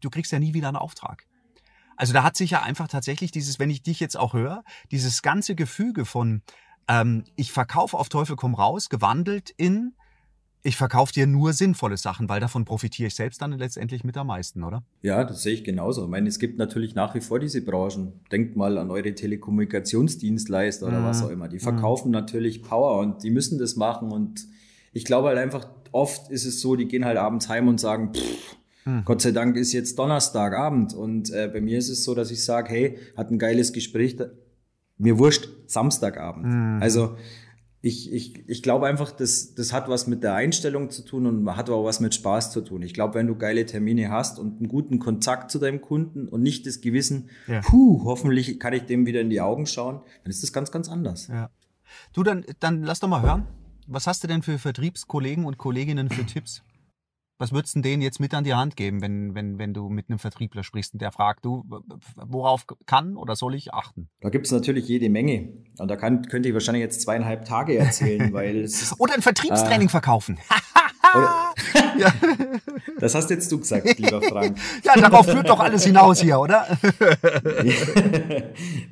du 0.00 0.10
kriegst 0.10 0.30
ja 0.30 0.38
nie 0.38 0.54
wieder 0.54 0.68
einen 0.68 0.76
Auftrag. 0.76 1.26
Also 1.96 2.12
da 2.12 2.22
hat 2.22 2.36
sich 2.36 2.52
ja 2.52 2.62
einfach 2.62 2.86
tatsächlich 2.86 3.32
dieses, 3.32 3.58
wenn 3.58 3.68
ich 3.68 3.82
dich 3.82 3.98
jetzt 3.98 4.16
auch 4.16 4.32
höre, 4.32 4.62
dieses 4.92 5.22
ganze 5.22 5.56
Gefüge 5.56 6.04
von 6.04 6.42
ähm, 6.88 7.24
ich 7.34 7.52
verkaufe 7.52 7.96
auf 7.96 8.08
Teufel 8.08 8.36
komm 8.36 8.54
raus, 8.54 8.88
gewandelt 8.88 9.50
in 9.50 9.94
ich 10.64 10.76
verkaufe 10.76 11.12
dir 11.12 11.26
nur 11.26 11.52
sinnvolle 11.52 11.96
Sachen, 11.96 12.28
weil 12.28 12.40
davon 12.40 12.64
profitiere 12.64 13.08
ich 13.08 13.14
selbst 13.16 13.42
dann 13.42 13.52
letztendlich 13.52 14.04
mit 14.04 14.16
am 14.16 14.28
meisten, 14.28 14.62
oder? 14.62 14.84
Ja, 15.00 15.24
das 15.24 15.42
sehe 15.42 15.54
ich 15.54 15.64
genauso. 15.64 16.04
Ich 16.04 16.08
meine, 16.08 16.28
es 16.28 16.38
gibt 16.38 16.56
natürlich 16.56 16.94
nach 16.94 17.14
wie 17.16 17.20
vor 17.20 17.40
diese 17.40 17.62
Branchen. 17.62 18.12
Denkt 18.30 18.56
mal 18.56 18.78
an 18.78 18.90
eure 18.90 19.14
Telekommunikationsdienstleister 19.14 20.86
oder 20.86 21.00
mhm. 21.00 21.04
was 21.04 21.22
auch 21.22 21.30
immer. 21.30 21.48
Die 21.48 21.58
verkaufen 21.58 22.08
mhm. 22.08 22.12
natürlich 22.12 22.62
Power 22.62 23.00
und 23.00 23.24
die 23.24 23.30
müssen 23.30 23.58
das 23.58 23.74
machen. 23.74 24.12
Und 24.12 24.46
ich 24.92 25.04
glaube 25.04 25.28
halt 25.28 25.38
einfach, 25.38 25.68
oft 25.90 26.30
ist 26.30 26.44
es 26.44 26.60
so, 26.60 26.76
die 26.76 26.86
gehen 26.86 27.04
halt 27.04 27.18
abends 27.18 27.48
heim 27.48 27.66
und 27.66 27.80
sagen, 27.80 28.12
pff, 28.14 28.56
mhm. 28.84 29.04
Gott 29.04 29.20
sei 29.20 29.32
Dank 29.32 29.56
ist 29.56 29.72
jetzt 29.72 29.98
Donnerstagabend. 29.98 30.94
Und 30.94 31.30
äh, 31.32 31.50
bei 31.52 31.60
mir 31.60 31.78
ist 31.78 31.88
es 31.88 32.04
so, 32.04 32.14
dass 32.14 32.30
ich 32.30 32.44
sage, 32.44 32.70
hey, 32.70 32.98
hat 33.16 33.32
ein 33.32 33.38
geiles 33.40 33.72
Gespräch. 33.72 34.16
Mir 34.96 35.18
wurscht, 35.18 35.48
Samstagabend. 35.66 36.46
Mhm. 36.46 36.78
Also 36.80 37.16
ich, 37.84 38.12
ich, 38.12 38.48
ich 38.48 38.62
glaube 38.62 38.86
einfach, 38.86 39.10
das, 39.10 39.56
das 39.56 39.72
hat 39.72 39.88
was 39.88 40.06
mit 40.06 40.22
der 40.22 40.34
Einstellung 40.34 40.90
zu 40.90 41.04
tun 41.04 41.26
und 41.26 41.56
hat 41.56 41.68
auch 41.68 41.84
was 41.84 41.98
mit 41.98 42.14
Spaß 42.14 42.52
zu 42.52 42.60
tun. 42.60 42.80
Ich 42.82 42.94
glaube, 42.94 43.14
wenn 43.14 43.26
du 43.26 43.34
geile 43.34 43.66
Termine 43.66 44.08
hast 44.08 44.38
und 44.38 44.60
einen 44.60 44.68
guten 44.68 45.00
Kontakt 45.00 45.50
zu 45.50 45.58
deinem 45.58 45.80
Kunden 45.80 46.28
und 46.28 46.42
nicht 46.42 46.64
das 46.64 46.80
Gewissen, 46.80 47.28
ja. 47.48 47.60
puh, 47.60 48.04
hoffentlich 48.04 48.60
kann 48.60 48.72
ich 48.72 48.84
dem 48.84 49.04
wieder 49.04 49.20
in 49.20 49.30
die 49.30 49.40
Augen 49.40 49.66
schauen, 49.66 50.00
dann 50.22 50.30
ist 50.30 50.44
das 50.44 50.52
ganz, 50.52 50.70
ganz 50.70 50.88
anders. 50.88 51.26
Ja. 51.26 51.50
Du, 52.12 52.22
dann, 52.22 52.44
dann 52.60 52.84
lass 52.84 53.00
doch 53.00 53.08
mal 53.08 53.20
hören. 53.20 53.48
Was 53.88 54.06
hast 54.06 54.22
du 54.22 54.28
denn 54.28 54.42
für 54.42 54.60
Vertriebskollegen 54.60 55.44
und 55.44 55.58
Kolleginnen 55.58 56.08
für 56.08 56.24
Tipps? 56.24 56.62
Was 57.42 57.50
würdest 57.50 57.74
du 57.74 57.80
denen 57.80 58.02
jetzt 58.02 58.20
mit 58.20 58.34
an 58.34 58.44
die 58.44 58.54
Hand 58.54 58.76
geben, 58.76 59.02
wenn, 59.02 59.34
wenn, 59.34 59.58
wenn 59.58 59.74
du 59.74 59.88
mit 59.88 60.08
einem 60.08 60.20
Vertriebler 60.20 60.62
sprichst 60.62 60.92
und 60.92 61.02
der 61.02 61.10
fragt, 61.10 61.44
du, 61.44 61.64
worauf 62.14 62.68
kann 62.86 63.16
oder 63.16 63.34
soll 63.34 63.56
ich 63.56 63.74
achten? 63.74 64.08
Da 64.20 64.28
gibt 64.28 64.46
es 64.46 64.52
natürlich 64.52 64.86
jede 64.86 65.10
Menge. 65.10 65.48
Und 65.76 65.88
da 65.90 65.96
kann, 65.96 66.22
könnte 66.22 66.48
ich 66.48 66.54
wahrscheinlich 66.54 66.82
jetzt 66.82 67.02
zweieinhalb 67.02 67.44
Tage 67.44 67.76
erzählen, 67.76 68.32
weil 68.32 68.58
es 68.58 68.80
ist, 68.80 69.00
Oder 69.00 69.14
ein 69.14 69.22
Vertriebstraining 69.22 69.88
äh, 69.88 69.90
verkaufen. 69.90 70.38
Oder, 71.16 71.54
ja. 71.98 72.14
Das 73.00 73.16
hast 73.16 73.28
jetzt 73.28 73.50
du 73.50 73.58
gesagt, 73.58 73.98
lieber 73.98 74.22
Frank. 74.22 74.56
ja, 74.84 74.94
darauf 74.94 75.26
führt 75.26 75.48
doch 75.48 75.58
alles 75.58 75.84
hinaus 75.84 76.20
hier, 76.20 76.38
oder? 76.38 76.78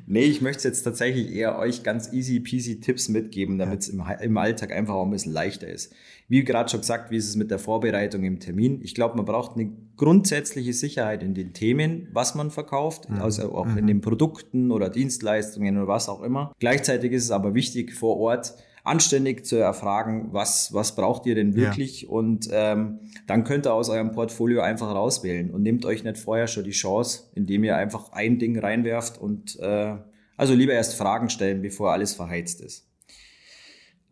nee, 0.05 0.23
ich 0.25 0.41
möchte 0.41 0.67
jetzt 0.67 0.83
tatsächlich 0.83 1.33
eher 1.33 1.57
euch 1.57 1.83
ganz 1.83 2.11
easy 2.11 2.41
peasy 2.41 2.79
Tipps 2.81 3.07
mitgeben, 3.07 3.57
damit 3.57 3.79
es 3.79 3.89
im, 3.89 4.03
im 4.19 4.37
Alltag 4.37 4.71
einfach 4.73 4.93
auch 4.93 5.05
ein 5.05 5.11
bisschen 5.11 5.31
leichter 5.31 5.67
ist. 5.67 5.93
Wie 6.31 6.45
gerade 6.45 6.69
schon 6.69 6.79
gesagt, 6.79 7.11
wie 7.11 7.17
ist 7.17 7.27
es 7.27 7.35
mit 7.35 7.51
der 7.51 7.59
Vorbereitung 7.59 8.23
im 8.23 8.39
Termin? 8.39 8.79
Ich 8.81 8.95
glaube, 8.95 9.17
man 9.17 9.25
braucht 9.25 9.57
eine 9.57 9.69
grundsätzliche 9.97 10.71
Sicherheit 10.71 11.23
in 11.23 11.33
den 11.33 11.51
Themen, 11.51 12.07
was 12.13 12.35
man 12.35 12.51
verkauft, 12.51 13.09
mhm. 13.09 13.21
also 13.21 13.53
auch 13.53 13.65
mhm. 13.65 13.79
in 13.79 13.87
den 13.87 13.99
Produkten 13.99 14.71
oder 14.71 14.89
Dienstleistungen 14.89 15.75
oder 15.75 15.89
was 15.89 16.07
auch 16.07 16.21
immer. 16.21 16.53
Gleichzeitig 16.57 17.11
ist 17.11 17.25
es 17.25 17.31
aber 17.31 17.53
wichtig, 17.53 17.93
vor 17.93 18.15
Ort 18.15 18.53
anständig 18.85 19.45
zu 19.45 19.57
erfragen, 19.57 20.29
was, 20.31 20.73
was 20.73 20.95
braucht 20.95 21.25
ihr 21.25 21.35
denn 21.35 21.53
wirklich? 21.53 22.03
Ja. 22.03 22.09
Und 22.11 22.47
ähm, 22.49 22.99
dann 23.27 23.43
könnt 23.43 23.67
ihr 23.67 23.73
aus 23.73 23.89
eurem 23.89 24.13
Portfolio 24.13 24.61
einfach 24.61 24.95
rauswählen 24.95 25.51
und 25.51 25.63
nehmt 25.63 25.83
euch 25.83 26.05
nicht 26.05 26.17
vorher 26.17 26.47
schon 26.47 26.63
die 26.63 26.71
Chance, 26.71 27.23
indem 27.35 27.65
ihr 27.65 27.75
einfach 27.75 28.13
ein 28.13 28.39
Ding 28.39 28.57
reinwerft 28.57 29.19
und 29.19 29.59
äh, 29.59 29.97
also 30.37 30.53
lieber 30.53 30.71
erst 30.71 30.95
Fragen 30.95 31.29
stellen, 31.29 31.61
bevor 31.61 31.91
alles 31.91 32.13
verheizt 32.13 32.61
ist. 32.61 32.87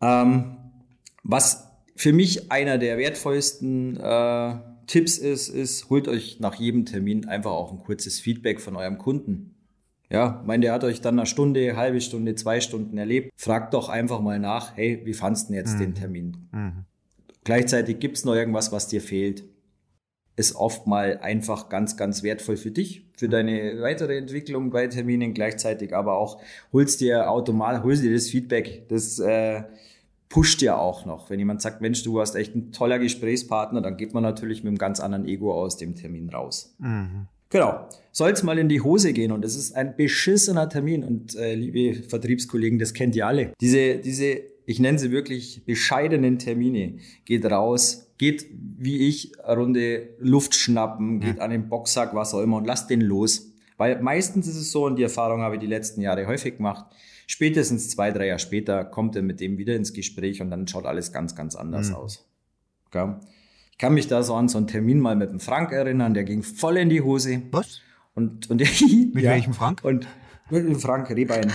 Ähm, 0.02 0.58
was 1.22 1.69
für 2.00 2.14
mich 2.14 2.50
einer 2.50 2.78
der 2.78 2.96
wertvollsten 2.96 4.00
äh, 4.00 4.54
Tipps 4.86 5.18
ist, 5.18 5.48
ist, 5.48 5.90
holt 5.90 6.08
euch 6.08 6.40
nach 6.40 6.54
jedem 6.54 6.86
Termin 6.86 7.28
einfach 7.28 7.50
auch 7.50 7.72
ein 7.72 7.78
kurzes 7.78 8.18
Feedback 8.18 8.62
von 8.62 8.74
eurem 8.74 8.96
Kunden. 8.96 9.54
Ja, 10.08 10.42
mein, 10.46 10.62
der 10.62 10.72
hat 10.72 10.82
euch 10.82 11.02
dann 11.02 11.18
eine 11.18 11.26
Stunde, 11.26 11.76
halbe 11.76 12.00
Stunde, 12.00 12.34
zwei 12.36 12.62
Stunden 12.62 12.96
erlebt. 12.96 13.30
Fragt 13.36 13.74
doch 13.74 13.90
einfach 13.90 14.20
mal 14.20 14.38
nach, 14.38 14.78
hey, 14.78 15.02
wie 15.04 15.12
fandst 15.12 15.48
du 15.48 15.52
denn 15.52 15.58
jetzt 15.58 15.74
mhm. 15.74 15.78
den 15.78 15.94
Termin? 15.94 16.36
Mhm. 16.52 16.72
Gleichzeitig 17.44 17.98
gibt's 17.98 18.24
noch 18.24 18.34
irgendwas, 18.34 18.72
was 18.72 18.88
dir 18.88 19.02
fehlt. 19.02 19.44
Ist 20.36 20.56
oft 20.56 20.86
mal 20.86 21.18
einfach 21.18 21.68
ganz, 21.68 21.98
ganz 21.98 22.22
wertvoll 22.22 22.56
für 22.56 22.70
dich, 22.70 23.10
für 23.14 23.26
mhm. 23.26 23.30
deine 23.30 23.82
weitere 23.82 24.16
Entwicklung 24.16 24.70
bei 24.70 24.86
Terminen, 24.86 25.34
gleichzeitig 25.34 25.94
aber 25.94 26.16
auch 26.16 26.40
holst 26.72 27.02
dir 27.02 27.30
automatisch, 27.30 27.82
holst 27.82 28.02
dir 28.02 28.14
das 28.14 28.28
Feedback. 28.30 28.88
Das 28.88 29.18
äh, 29.18 29.64
pusht 30.30 30.62
dir 30.62 30.78
auch 30.78 31.04
noch. 31.04 31.28
Wenn 31.28 31.38
jemand 31.38 31.60
sagt, 31.60 31.82
Mensch, 31.82 32.02
du 32.02 32.20
hast 32.20 32.34
echt 32.36 32.54
ein 32.54 32.72
toller 32.72 32.98
Gesprächspartner, 32.98 33.82
dann 33.82 33.98
geht 33.98 34.14
man 34.14 34.22
natürlich 34.22 34.62
mit 34.62 34.68
einem 34.68 34.78
ganz 34.78 35.00
anderen 35.00 35.26
Ego 35.26 35.52
aus 35.52 35.76
dem 35.76 35.94
Termin 35.94 36.30
raus. 36.30 36.74
Mhm. 36.78 37.26
Genau. 37.50 37.88
Soll 38.12 38.30
es 38.30 38.44
mal 38.44 38.58
in 38.58 38.68
die 38.68 38.80
Hose 38.80 39.12
gehen 39.12 39.32
und 39.32 39.44
es 39.44 39.56
ist 39.56 39.74
ein 39.74 39.96
beschissener 39.96 40.68
Termin 40.68 41.02
und 41.02 41.34
äh, 41.34 41.54
liebe 41.54 42.02
Vertriebskollegen, 42.04 42.78
das 42.78 42.94
kennt 42.94 43.16
ihr 43.16 43.26
alle. 43.26 43.52
Diese, 43.60 43.96
diese, 43.96 44.40
ich 44.66 44.78
nenne 44.78 45.00
sie 45.00 45.10
wirklich 45.10 45.64
bescheidenen 45.66 46.38
Termine. 46.38 46.98
Geht 47.24 47.44
raus, 47.44 48.12
geht 48.18 48.46
wie 48.52 49.08
ich 49.08 49.32
Runde 49.44 50.10
Luft 50.20 50.54
schnappen, 50.54 51.18
geht 51.18 51.38
ja. 51.38 51.42
an 51.42 51.50
den 51.50 51.68
Boxsack, 51.68 52.14
was 52.14 52.34
auch 52.34 52.40
immer 52.40 52.56
und 52.56 52.66
lasst 52.66 52.88
den 52.88 53.00
los. 53.00 53.52
Weil 53.78 54.00
meistens 54.00 54.46
ist 54.46 54.56
es 54.56 54.70
so, 54.70 54.84
und 54.84 54.96
die 54.96 55.02
Erfahrung 55.02 55.40
habe 55.40 55.56
ich 55.56 55.60
die 55.60 55.66
letzten 55.66 56.02
Jahre 56.02 56.26
häufig 56.26 56.56
gemacht, 56.58 56.84
spätestens 57.30 57.90
zwei, 57.90 58.10
drei 58.10 58.26
Jahre 58.26 58.40
später 58.40 58.84
kommt 58.84 59.14
er 59.14 59.22
mit 59.22 59.40
dem 59.40 59.56
wieder 59.56 59.76
ins 59.76 59.92
Gespräch 59.92 60.42
und 60.42 60.50
dann 60.50 60.66
schaut 60.66 60.86
alles 60.86 61.12
ganz, 61.12 61.36
ganz 61.36 61.54
anders 61.54 61.90
mhm. 61.90 61.94
aus. 61.94 62.26
Okay? 62.86 63.14
kann 63.80 63.94
mich 63.94 64.08
da 64.08 64.22
so 64.22 64.34
an 64.34 64.48
so 64.48 64.58
einen 64.58 64.66
Termin 64.66 65.00
mal 65.00 65.16
mit 65.16 65.30
dem 65.30 65.40
Frank 65.40 65.72
erinnern, 65.72 66.12
der 66.12 66.24
ging 66.24 66.42
voll 66.42 66.76
in 66.76 66.90
die 66.90 67.00
Hose. 67.00 67.42
Was? 67.50 67.80
Und, 68.14 68.50
und 68.50 68.60
mit 69.14 69.24
ja, 69.24 69.30
welchem 69.30 69.54
Frank? 69.54 69.80
Und 69.82 70.06
mit 70.50 70.66
dem 70.66 70.78
Frank 70.78 71.08
Rehbein. 71.08 71.50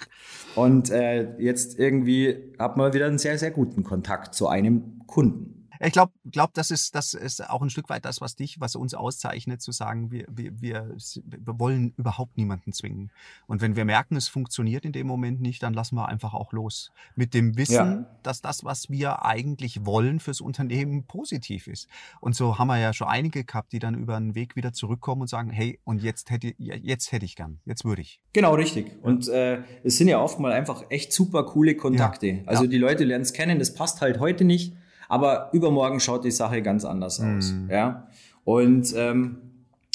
und 0.54 0.90
äh, 0.90 1.36
jetzt 1.38 1.76
irgendwie 1.78 2.54
hat 2.60 2.76
man 2.76 2.94
wieder 2.94 3.06
einen 3.06 3.18
sehr, 3.18 3.38
sehr 3.38 3.50
guten 3.50 3.82
Kontakt 3.82 4.36
zu 4.36 4.46
einem 4.46 5.00
Kunden. 5.06 5.63
Ich 5.80 5.92
glaube, 5.92 6.12
glaub, 6.30 6.54
das 6.54 6.70
ist 6.70 6.94
das 6.94 7.14
ist 7.14 7.48
auch 7.48 7.62
ein 7.62 7.70
Stück 7.70 7.88
weit 7.88 8.04
das, 8.04 8.20
was 8.20 8.36
dich, 8.36 8.60
was 8.60 8.76
uns 8.76 8.94
auszeichnet, 8.94 9.62
zu 9.62 9.72
sagen, 9.72 10.10
wir, 10.10 10.26
wir, 10.28 10.60
wir, 10.60 10.96
wir 10.96 11.58
wollen 11.58 11.94
überhaupt 11.96 12.36
niemanden 12.36 12.72
zwingen. 12.72 13.10
Und 13.46 13.60
wenn 13.60 13.76
wir 13.76 13.84
merken, 13.84 14.16
es 14.16 14.28
funktioniert 14.28 14.84
in 14.84 14.92
dem 14.92 15.06
Moment 15.06 15.40
nicht, 15.40 15.62
dann 15.62 15.74
lassen 15.74 15.96
wir 15.96 16.08
einfach 16.08 16.34
auch 16.34 16.52
los. 16.52 16.92
Mit 17.16 17.34
dem 17.34 17.56
Wissen, 17.56 17.74
ja. 17.74 18.06
dass 18.22 18.40
das, 18.40 18.64
was 18.64 18.90
wir 18.90 19.24
eigentlich 19.24 19.84
wollen 19.84 20.20
fürs 20.20 20.40
Unternehmen, 20.40 21.04
positiv 21.04 21.66
ist. 21.66 21.88
Und 22.20 22.34
so 22.34 22.58
haben 22.58 22.68
wir 22.68 22.78
ja 22.78 22.92
schon 22.92 23.08
einige 23.08 23.44
gehabt, 23.44 23.72
die 23.72 23.78
dann 23.78 23.94
über 23.94 24.16
einen 24.16 24.34
Weg 24.34 24.56
wieder 24.56 24.72
zurückkommen 24.72 25.22
und 25.22 25.28
sagen, 25.28 25.50
hey, 25.50 25.78
und 25.84 26.02
jetzt 26.02 26.30
hätte, 26.30 26.54
jetzt 26.58 27.12
hätte 27.12 27.24
ich 27.24 27.36
gern, 27.36 27.60
jetzt 27.64 27.84
würde 27.84 28.02
ich. 28.02 28.20
Genau, 28.32 28.54
richtig. 28.54 28.92
Und 29.02 29.28
äh, 29.28 29.62
es 29.82 29.96
sind 29.96 30.08
ja 30.08 30.20
oft 30.20 30.38
mal 30.38 30.52
einfach 30.52 30.84
echt 30.90 31.12
super 31.12 31.44
coole 31.44 31.76
Kontakte. 31.76 32.26
Ja. 32.26 32.42
Also 32.46 32.64
ja. 32.64 32.70
die 32.70 32.78
Leute 32.78 33.04
lernen 33.04 33.22
es 33.22 33.32
kennen, 33.32 33.58
das 33.58 33.74
passt 33.74 34.00
halt 34.00 34.20
heute 34.20 34.44
nicht 34.44 34.74
aber 35.08 35.50
übermorgen 35.52 36.00
schaut 36.00 36.24
die 36.24 36.30
Sache 36.30 36.62
ganz 36.62 36.84
anders 36.84 37.20
aus. 37.20 37.52
Mhm. 37.52 37.70
Ja? 37.70 38.08
Und 38.44 38.94
ähm, 38.96 39.38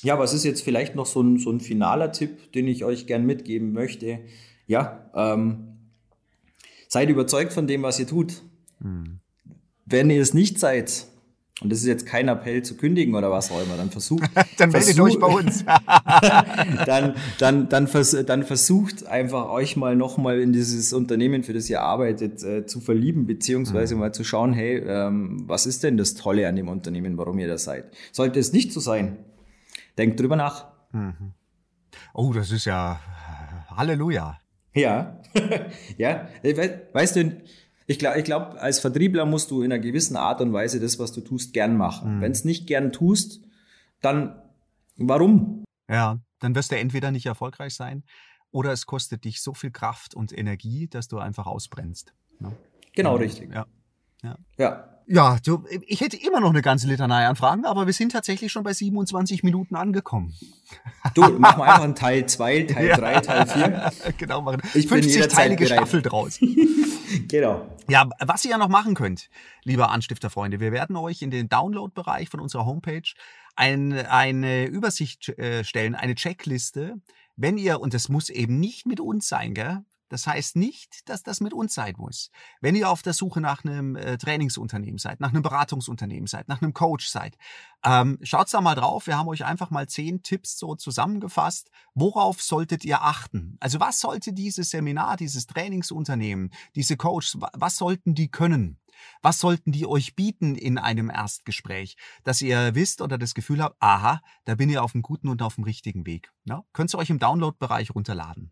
ja, 0.04 0.18
was 0.18 0.34
ist 0.34 0.46
jetzt 0.46 0.62
vielleicht 0.62 0.96
noch 0.96 1.06
so 1.06 1.22
ein, 1.22 1.40
so 1.40 1.52
ein 1.52 1.60
finaler 1.60 2.12
Tipp, 2.12 2.52
den 2.54 2.68
ich 2.68 2.86
euch 2.86 3.06
gern 3.06 3.26
mitgeben 3.26 3.74
möchte? 3.74 4.20
Ja, 4.68 5.10
ähm, 5.14 5.78
seid 6.88 7.10
überzeugt 7.10 7.54
von 7.54 7.68
dem, 7.68 7.84
was 7.84 8.00
ihr 8.00 8.08
tut. 8.08 8.42
Mhm. 8.80 9.20
Wenn 9.86 10.10
ihr 10.10 10.22
es 10.22 10.34
nicht 10.34 10.60
seid, 10.60 11.08
und 11.62 11.72
das 11.72 11.80
ist 11.80 11.88
jetzt 11.88 12.06
kein 12.06 12.30
Appell 12.30 12.64
zu 12.64 12.78
kündigen 12.78 13.16
oder 13.16 13.32
was 13.32 13.52
auch 13.52 13.62
immer, 13.62 13.76
dann 13.76 13.90
versucht. 13.90 14.30
dann 14.58 14.70
meldet 14.70 14.96
versuch, 14.96 15.04
euch 15.04 15.20
bei 15.20 15.28
uns. 15.28 15.66
dann, 16.86 17.16
dann, 17.38 17.70
dann, 17.70 17.88
vers, 17.88 18.16
dann 18.26 18.44
versucht 18.44 19.06
einfach 19.08 19.50
euch 19.50 19.76
mal 19.76 19.96
nochmal 19.96 20.40
in 20.40 20.54
dieses 20.54 20.94
Unternehmen, 20.94 21.44
für 21.44 21.54
das 21.54 21.70
ihr 21.70 21.82
arbeitet, 21.82 22.44
äh, 22.44 22.66
zu 22.66 22.80
verlieben, 22.80 23.28
beziehungsweise 23.28 23.96
mhm. 23.96 24.02
mal 24.02 24.14
zu 24.14 24.24
schauen, 24.24 24.54
hey, 24.54 24.78
ähm, 24.78 25.44
was 25.48 25.66
ist 25.66 25.84
denn 25.84 25.98
das 25.98 26.14
Tolle 26.14 26.48
an 26.48 26.56
dem 26.56 26.70
Unternehmen, 26.70 27.18
warum 27.18 27.38
ihr 27.40 27.48
da 27.48 27.58
seid? 27.58 27.86
Sollte 28.14 28.40
es 28.40 28.54
nicht 28.54 28.72
so 28.72 28.80
sein, 28.80 29.18
denkt 29.98 30.20
drüber 30.20 30.38
nach. 30.38 30.68
Mhm. 30.94 31.34
Oh, 32.14 32.32
das 32.32 32.52
ist 32.52 32.66
ja 32.66 33.02
Halleluja. 33.76 34.40
Ja, 34.74 35.20
ja. 35.98 36.28
Weißt 36.94 37.16
du, 37.18 37.42
ich 37.90 37.98
glaube, 37.98 38.20
ich 38.20 38.24
glaub, 38.24 38.56
als 38.60 38.80
Vertriebler 38.80 39.26
musst 39.26 39.50
du 39.50 39.64
in 39.64 39.72
einer 39.72 39.82
gewissen 39.82 40.16
Art 40.16 40.42
und 40.42 40.54
Weise 40.54 40.80
das, 40.80 41.00
was 41.00 41.12
du 41.12 41.22
tust, 41.22 41.54
gern 41.54 41.76
machen. 41.76 42.18
Mhm. 42.18 42.22
Wenn 42.22 42.32
es 42.32 42.46
nicht 42.46 42.68
gern 42.68 42.92
tust, 42.92 43.42
dann 44.00 44.40
warum? 44.96 45.64
Ja, 45.90 46.20
dann 46.38 46.54
wirst 46.54 46.72
du 46.72 46.78
entweder 46.78 47.10
nicht 47.10 47.26
erfolgreich 47.26 47.74
sein 47.74 48.04
oder 48.52 48.72
es 48.72 48.86
kostet 48.86 49.26
dich 49.26 49.42
so 49.42 49.56
viel 49.56 49.72
Kraft 49.72 50.14
und 50.14 50.38
Energie, 50.38 50.88
dass 50.88 51.08
du 51.08 51.18
einfach 51.18 51.48
ausbrennst. 51.48 52.14
Ne? 52.40 52.56
Genau, 52.94 53.16
ja. 53.16 53.22
richtig. 53.24 53.52
Ja. 53.52 53.66
Ja. 54.22 54.38
ja. 54.60 55.00
Ja, 55.12 55.40
du, 55.44 55.64
ich 55.88 56.02
hätte 56.02 56.18
immer 56.18 56.40
noch 56.40 56.52
eine 56.52 56.62
ganze 56.62 56.86
Litanei 56.86 57.26
an 57.26 57.36
Fragen, 57.36 57.66
aber 57.66 57.88
wir 57.88 57.94
sind 57.94 58.12
tatsächlich 58.12 58.52
schon 58.52 58.62
bei 58.62 58.74
27 58.74 59.42
Minuten 59.42 59.76
angekommen. 59.76 60.36
Du, 61.16 61.22
machen 61.40 61.62
wir 61.62 61.64
einfach 61.64 61.82
einen 61.82 61.96
Teil 61.96 62.28
2, 62.28 62.64
Teil 62.66 62.90
3, 62.90 63.14
ja. 63.14 63.22
Teil 63.22 63.48
4. 63.48 64.14
Genau, 64.20 64.44
machen. 64.44 64.62
Ich 64.76 64.86
50-teilige 64.86 65.66
Staffel 65.66 66.04
draus. 66.04 66.40
genau. 67.28 67.66
Ja, 67.90 68.08
was 68.20 68.46
ihr 68.46 68.52
ja 68.52 68.58
noch 68.58 68.70
machen 68.70 68.94
könnt, 68.94 69.30
lieber 69.64 69.90
Anstifterfreunde, 69.90 70.60
wir 70.60 70.72
werden 70.72 70.96
euch 70.96 71.22
in 71.22 71.32
den 71.32 71.50
Download-Bereich 71.50 72.30
von 72.30 72.40
unserer 72.40 72.66
Homepage 72.66 73.14
ein, 73.56 73.94
eine 73.94 74.66
Übersicht 74.66 75.30
äh, 75.30 75.64
stellen, 75.64 75.96
eine 75.96 76.16
Checkliste, 76.16 77.02
wenn 77.36 77.58
ihr, 77.58 77.80
und 77.80 77.94
das 77.94 78.10
muss 78.10 78.30
eben 78.30 78.60
nicht 78.60 78.86
mit 78.86 79.00
uns 79.00 79.28
sein, 79.28 79.54
gell? 79.54 79.84
Das 80.10 80.28
heißt 80.28 80.56
nicht, 80.56 81.08
dass 81.08 81.24
das 81.24 81.40
mit 81.40 81.54
uns 81.54 81.74
sein 81.74 81.96
muss. 81.98 82.32
Wenn 82.62 82.76
ihr 82.76 82.90
auf 82.90 83.02
der 83.02 83.14
Suche 83.14 83.40
nach 83.42 83.64
einem 83.64 83.96
äh, 83.96 84.18
Trainingsunternehmen 84.18 84.98
seid, 84.98 85.20
nach 85.20 85.30
einem 85.30 85.44
Beratungsunternehmen 85.44 86.28
seid, 86.28 86.48
nach 86.48 86.62
einem 86.62 86.74
Coach 86.74 87.08
seid, 87.08 87.38
ähm, 87.84 88.18
schaut 88.24 88.54
da 88.54 88.60
mal 88.62 88.76
drauf. 88.76 89.08
Wir 89.08 89.18
haben 89.18 89.30
euch 89.30 89.46
einfach 89.46 89.70
mal 89.70 89.88
zehn 89.88 90.24
Tipps 90.24 90.58
so 90.58 90.76
zusammengefasst. 90.76 91.70
Worauf 91.94 92.42
solltet 92.42 92.84
ihr 92.84 93.02
achten? 93.02 93.56
Also 93.60 93.80
was 93.80 94.00
sollte 94.00 94.34
dieses 94.34 94.72
Seminar, 94.72 95.16
dieses 95.16 95.48
Trainingsunternehmen, 95.48 96.52
diese 96.76 96.98
Coaches, 96.98 97.38
was 97.54 97.78
sollten 97.78 98.16
die 98.16 98.30
können? 98.30 98.80
Was 99.22 99.40
sollten 99.40 99.72
die 99.72 99.86
euch 99.86 100.16
bieten 100.16 100.56
in 100.56 100.78
einem 100.78 101.10
Erstgespräch, 101.10 101.96
dass 102.24 102.42
ihr 102.42 102.76
wisst 102.76 103.02
oder 103.02 103.18
das 103.18 103.34
Gefühl 103.34 103.62
habt, 103.64 103.78
aha, 103.80 104.22
da 104.46 104.56
bin 104.56 104.70
ihr 104.70 104.84
auf 104.84 104.94
einem 104.94 105.04
guten 105.04 105.30
und 105.30 105.42
auf 105.42 105.56
dem 105.56 105.64
richtigen 105.64 106.06
Weg. 106.06 106.32
Ja? 106.46 106.66
Könnt 106.74 106.94
ihr 106.94 106.98
euch 106.98 107.10
im 107.10 107.20
Download-Bereich 107.20 107.96
runterladen. 107.96 108.52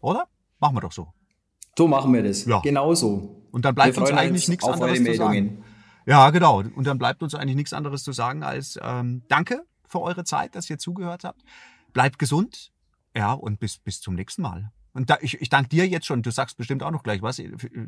Oder? 0.00 0.26
Machen 0.58 0.76
wir 0.76 0.80
doch 0.80 0.92
so. 0.92 1.12
So 1.76 1.88
machen 1.88 2.12
wir 2.12 2.22
das. 2.22 2.44
Ja. 2.44 2.60
Genauso. 2.60 3.44
Und 3.52 3.64
dann 3.64 3.74
bleibt 3.74 3.96
uns 3.98 4.10
eigentlich 4.10 4.48
nichts 4.48 4.66
anderes 4.66 5.02
zu 5.02 5.14
sagen. 5.14 5.64
Ja, 6.06 6.30
genau. 6.30 6.62
Und 6.74 6.86
dann 6.86 6.98
bleibt 6.98 7.22
uns 7.22 7.34
eigentlich 7.34 7.56
nichts 7.56 7.72
anderes 7.72 8.02
zu 8.02 8.12
sagen 8.12 8.42
als 8.42 8.78
ähm, 8.82 9.22
Danke 9.28 9.64
für 9.86 10.00
eure 10.00 10.24
Zeit, 10.24 10.54
dass 10.54 10.68
ihr 10.70 10.78
zugehört 10.78 11.24
habt. 11.24 11.42
Bleibt 11.92 12.18
gesund. 12.18 12.72
Ja, 13.14 13.32
und 13.32 13.58
bis, 13.58 13.78
bis 13.78 14.00
zum 14.00 14.14
nächsten 14.14 14.42
Mal. 14.42 14.70
Und 14.92 15.10
da, 15.10 15.18
ich, 15.20 15.40
ich 15.40 15.48
danke 15.48 15.68
dir 15.68 15.86
jetzt 15.86 16.06
schon. 16.06 16.22
Du 16.22 16.30
sagst 16.30 16.56
bestimmt 16.56 16.82
auch 16.82 16.90
noch 16.90 17.02
gleich 17.02 17.22
was. 17.22 17.40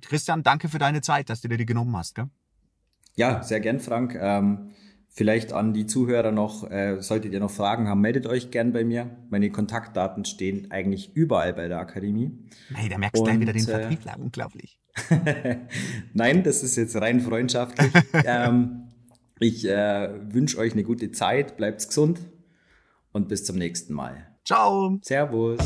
Christian, 0.03 0.43
danke 0.43 0.69
für 0.69 0.79
deine 0.79 1.01
Zeit, 1.01 1.31
dass 1.31 1.41
du 1.41 1.49
dir 1.49 1.57
die 1.57 1.67
genommen 1.67 1.97
hast. 1.97 2.15
Gell? 2.15 2.29
Ja, 3.15 3.43
sehr 3.43 3.61
gern, 3.61 3.81
Frank. 3.81 4.17
Ähm, 4.21 4.71
Vielleicht 5.15 5.53
an 5.53 5.75
die 5.75 5.87
Zuhörer 5.87 6.33
noch, 6.33 6.71
äh, 6.71 7.03
solltet 7.03 7.35
ihr 7.35 7.41
noch 7.41 7.51
Fragen 7.51 7.87
haben, 7.87 8.01
meldet 8.01 8.27
euch 8.27 8.51
gern 8.51 8.73
bei 8.73 8.83
mir. 8.83 9.11
Meine 9.29 9.51
Kontaktdaten 9.51 10.25
stehen 10.25 10.71
eigentlich 10.71 11.15
überall 11.15 11.53
bei 11.53 11.69
der 11.69 11.81
Akademie. 11.81 12.33
Nein, 12.71 12.89
da 12.89 12.97
merkst 12.97 13.21
du 13.21 13.25
gleich 13.25 13.41
wieder 13.41 13.53
den 13.53 13.63
äh, 13.63 13.67
Vertriebler, 13.67 14.17
unglaublich. 14.19 14.81
Nein, 16.15 16.43
das 16.43 16.63
ist 16.63 16.77
jetzt 16.77 16.97
rein 16.97 17.21
freundschaftlich. 17.21 17.93
ähm, 18.25 18.89
ich 19.39 19.69
äh, 19.69 20.09
wünsche 20.33 20.57
euch 20.57 20.73
eine 20.73 20.83
gute 20.83 21.13
Zeit, 21.13 21.59
bleibt 21.59 21.87
gesund 21.87 22.21
und 23.13 23.29
bis 23.29 23.45
zum 23.45 23.59
nächsten 23.59 23.93
Mal. 23.93 24.29
Ciao. 24.47 24.99
Servus. 25.03 25.59